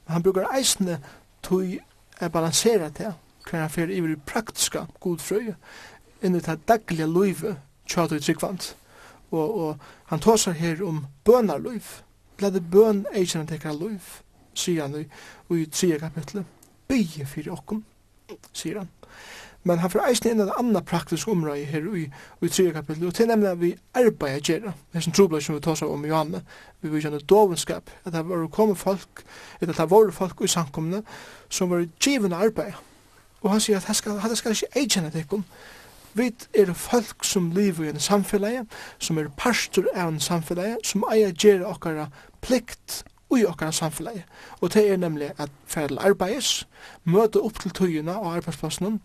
[0.06, 1.00] han brukar eisne
[1.44, 1.76] tog
[2.20, 3.12] er balansera til
[3.44, 5.52] hver han fyrir iver i praktiska godfrøy,
[6.24, 8.70] inn i det dagliga løyve, tjat og tryggvand.
[9.30, 9.78] Og, og
[10.10, 12.00] han tåsar her om bønar luiv
[12.36, 14.06] blad bøn eisen han tekar løyv,
[14.54, 15.04] sier han i,
[15.54, 16.46] i tredje kapitlet,
[16.88, 17.84] bygge fyrir okkom
[18.52, 18.90] sier han
[19.64, 22.04] men han får eisen inn en annan praktisk område her i,
[22.42, 25.56] i 3 kapitlet, og til nemlig at vi arbeider gjerra, det er som trobler som
[25.56, 26.42] vi tar seg om Johanne,
[26.82, 29.24] vi vil kjenne dovenskap, at det var kommet folk,
[29.60, 31.02] at det var folk i samkomne,
[31.48, 32.76] som var givende arbeid.
[33.40, 35.44] Og han sier at det skal, han skal ikke eikjenne tikkum,
[36.14, 38.68] vi er folk som lever i en samfunn,
[38.98, 42.06] som er pastor av en samfunn, som eier gjerra okkara
[42.44, 43.02] plikt
[43.38, 44.22] i okkara samfélagi.
[44.60, 46.66] Og det er nemlig at ferdel arbeids,
[47.04, 48.98] møte opp til tøyina og arbeidsplassene,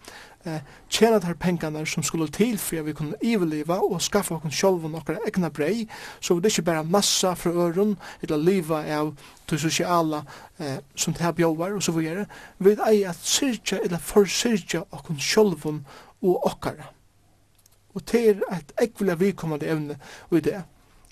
[0.45, 4.55] eh, tjena de pengarna som skulle til for at vi kunne iveliva og skaffa oss
[4.55, 5.87] sjálv og nokkara egna brei,
[6.21, 9.13] så det er ikke bare massa fra øren, eller liva av
[9.49, 10.23] det sosiala
[10.59, 12.25] eh, som det her bjóvar og så videre,
[12.59, 15.65] vi er at syrja eller forsyrja oss sjálv
[16.21, 16.93] og okkara.
[17.95, 19.97] Og det er et ekvile vikommande evne
[20.31, 20.61] i det.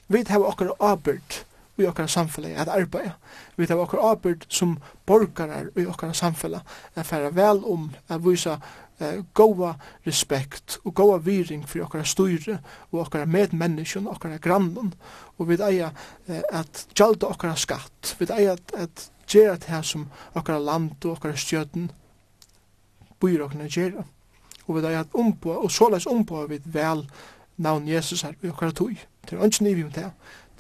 [0.08, 1.44] Vi har okkara arbeid
[1.78, 3.12] i okkara samfella at arbeida.
[3.56, 6.62] Vi har okkara arbeid som borgarar i okkara samfella
[6.96, 8.58] at færa vel om at vise
[9.00, 9.74] eh, goa
[10.06, 12.60] respekt og goa viring for okkara styre
[12.92, 14.94] og okkara medmennesken, okkara grannen
[15.38, 15.94] og vi eier
[16.28, 21.06] eh, at gjalda okkara skatt, vi eier at, at gjerra det her som okkara land
[21.06, 21.92] og okkara stjøten
[23.22, 24.06] byr okkara gjerra
[24.68, 27.06] og vi eier at ombå, og såleis umpo vi vel
[27.58, 28.98] navn Jesus her i okkara tog
[29.28, 30.12] til ønsken i vi om det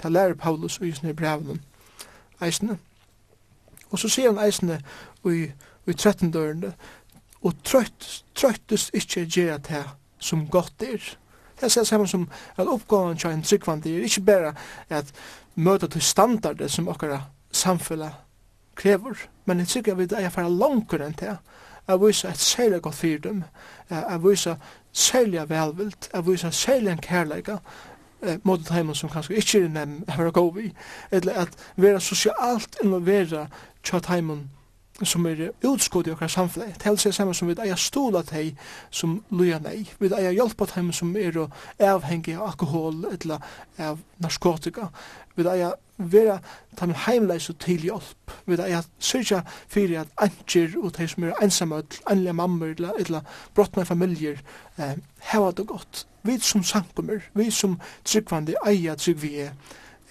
[0.01, 1.61] til lærer Paulus og just nir brevnen
[2.41, 2.77] eisne
[3.89, 4.81] og så sier han eisne
[5.23, 5.43] og i,
[5.87, 6.73] i 13 dørende
[7.47, 9.83] og trøtt, trøyttest ikkje gjerra det
[10.19, 11.03] som godt er.
[11.61, 14.53] Det ser saman som at oppgåvan til en tryggvandi er ikkje bæra
[14.89, 15.13] at
[15.55, 17.21] møta til standarder som okkara
[17.51, 18.11] samfunnet
[18.75, 19.15] krever,
[19.45, 21.37] men jeg trykker vi det er fara langkur enn det,
[21.87, 23.43] jeg viser et særlig godt fyrdom,
[23.89, 24.55] jeg viser
[24.91, 27.57] særlig velvilt, jeg viser særlig en kærleika,
[28.21, 30.73] eh, mot et heimann som kanskje ikkje er nem, jeg var gov i,
[31.11, 33.47] eller at vera sosialt involvera
[33.83, 34.49] tja heimann
[35.05, 36.75] som er utskot i okkar samfunnet.
[36.75, 38.57] Det helst er samme som vi eier stola teg
[38.91, 39.83] som luja nei.
[39.99, 41.37] Vi eier hjelpa teg som er
[41.83, 43.43] avhengig av alkohol eller
[43.77, 44.89] av narkotika.
[45.35, 46.39] Vi eier vera
[46.77, 48.33] teg heimleis og til hjelp.
[48.45, 53.41] Vi eier syrja fyrir at antjer og teg som er einsamme, anlega mammer eller, eller
[53.53, 54.41] brottna familier
[54.77, 54.97] eh,
[55.31, 56.07] heva det godt.
[56.25, 59.53] Vi som sankummer, vi som tryggvandi eier er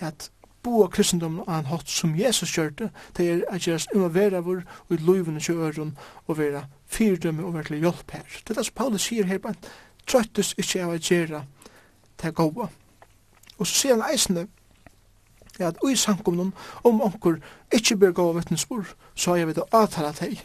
[0.00, 0.30] at
[0.66, 4.94] boa kristendom á en hatt som Jesus kjørte, det er at Jesus involvera vår og
[4.96, 5.94] i løyvene kjøren
[6.26, 8.26] og vera fyrdømme og virkelig hjelp her.
[8.42, 9.58] Det er det som Paulus sier her, men
[10.06, 11.44] trøttes ikke av å gjøre
[12.22, 12.68] det gode.
[13.56, 14.46] Og så sier han eisende,
[15.58, 16.52] ja, at ui samkomnen
[16.84, 17.38] om onkur
[17.74, 20.42] ikkje bør gå vittnesbor, så har jeg vidt å avtale deg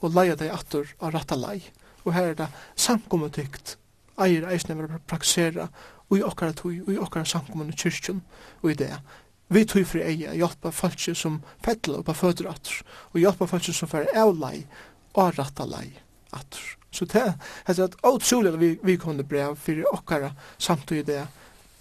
[0.00, 1.60] og leia deg atur av ratta lei.
[2.04, 3.76] Og her er det samkommet tykt,
[4.20, 5.68] eier eisne vil praksera
[6.10, 8.22] ui okkara tui, ui okkara samkommun i kyrkjun,
[8.62, 8.94] og i det,
[9.50, 12.82] vi tog fri eia hjelpa folk som fettla oppa føtter atter,
[13.12, 14.62] og hjelpa folk som fer av lei,
[15.18, 15.88] og ratta lei
[16.30, 16.76] atter.
[16.90, 21.26] Så det er et utrolig vi, vi kunne brev fyrir okkara samtidig det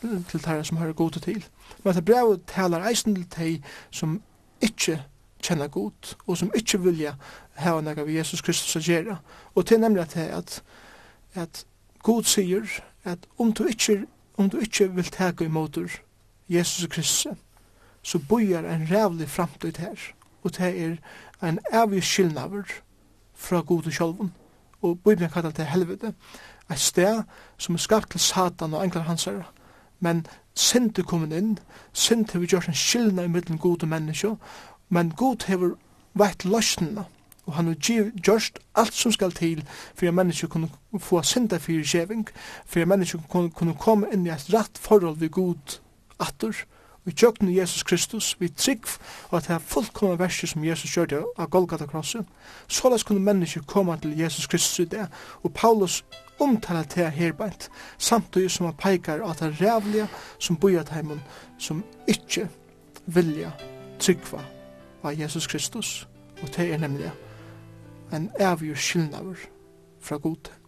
[0.02, 1.46] til tæra som har god til.
[1.84, 4.22] Men det brev talar eisen til teg som
[4.62, 5.00] ikkje
[5.44, 7.16] kjenna god, og som ikkje vilja
[7.60, 9.18] hava nega vi Jesus Kristus a gjerra.
[9.56, 10.64] Og til nemlig at, at,
[11.34, 11.66] at
[12.04, 12.66] god sier
[13.04, 14.06] at om du ikkje,
[14.38, 15.90] om du ikkje vil teka imotur
[16.50, 17.28] Jesus Kristus,
[18.02, 19.96] så bøyer en rævlig framtid her.
[20.44, 21.00] Og det
[21.42, 22.64] er en evig skillnaver
[23.36, 24.34] fra god og sjolven.
[24.82, 26.14] Og Bibelen kallar det helvete.
[26.72, 27.24] Et sted
[27.58, 29.44] som er skapt til Satan og englar hans herre.
[30.00, 31.58] Men synd er kommet inn.
[31.94, 34.36] Synd har gjort en skillnad i middelen god og menneske.
[34.90, 35.76] Men god har
[36.14, 37.06] vært løsningene.
[37.46, 37.76] Og han har
[38.24, 39.64] gjort alt som skal til
[39.96, 40.70] for at menneske kunne
[41.00, 42.28] få synda fyrir skjeving,
[42.66, 45.80] for at menneske kunne, kunne komme inn i et rett forhold ved god
[46.20, 46.54] atter
[47.10, 48.86] vi tjøkne Jesus Kristus, vi trygg
[49.30, 52.26] og at det er fullkomna verset som Jesus gjør det av Golgata krosset,
[52.68, 55.08] så lest kunne mennesker komme til Jesus Kristus i det,
[55.44, 56.04] og Paulus
[56.40, 60.08] omtaler det herbeint, samtidig som han peikar at det er rævlige
[60.40, 61.22] som bor heimen,
[61.58, 62.48] som ikke
[63.06, 63.52] vilja
[64.00, 64.44] tryggva
[65.04, 66.08] av Jesus Kristus,
[66.44, 67.12] og det er nemlig
[68.14, 69.50] en avgjør skyldnaver
[70.02, 70.59] fra gode.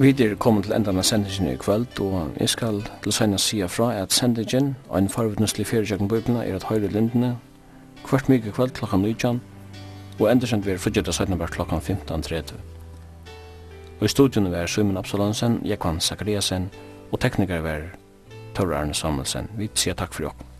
[0.00, 3.58] Vi er kommet til enden av sendingen i kveld, og jeg skal til senere si
[3.66, 7.32] fra at sendingen og en farvetnøslig feriekjøkken bøybna er at høyre lindene
[8.06, 9.40] hvert mye kveld klokka 19,
[10.20, 11.38] og endersendt vi er frugget av 17.
[11.50, 12.54] klokka 15.30.
[13.98, 16.70] Og i studion er Søymen Absalonsen, Jekvann Sakariasen,
[17.10, 17.90] og teknikere er
[18.54, 19.50] Tørre Arne Samuelsen.
[19.58, 20.57] Vi sier takk for dere.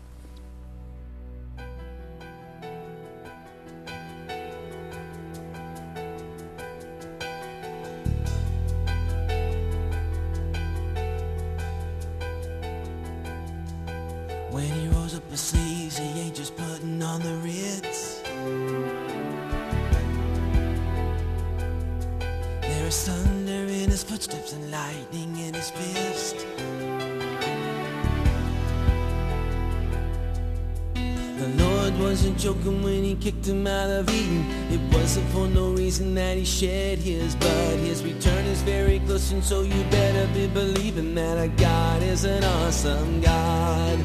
[33.31, 34.43] kicked him out of Eden.
[34.71, 39.31] It wasn't for no reason that he shed his blood His return is very close
[39.31, 43.99] and so you better be believing That our God is an awesome God.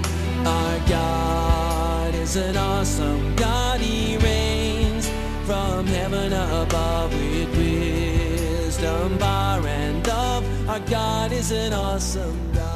[0.46, 3.80] Our God is an awesome God.
[3.80, 5.08] He reigns
[5.46, 12.73] from heaven above With wisdom, power and love Our God is an awesome God.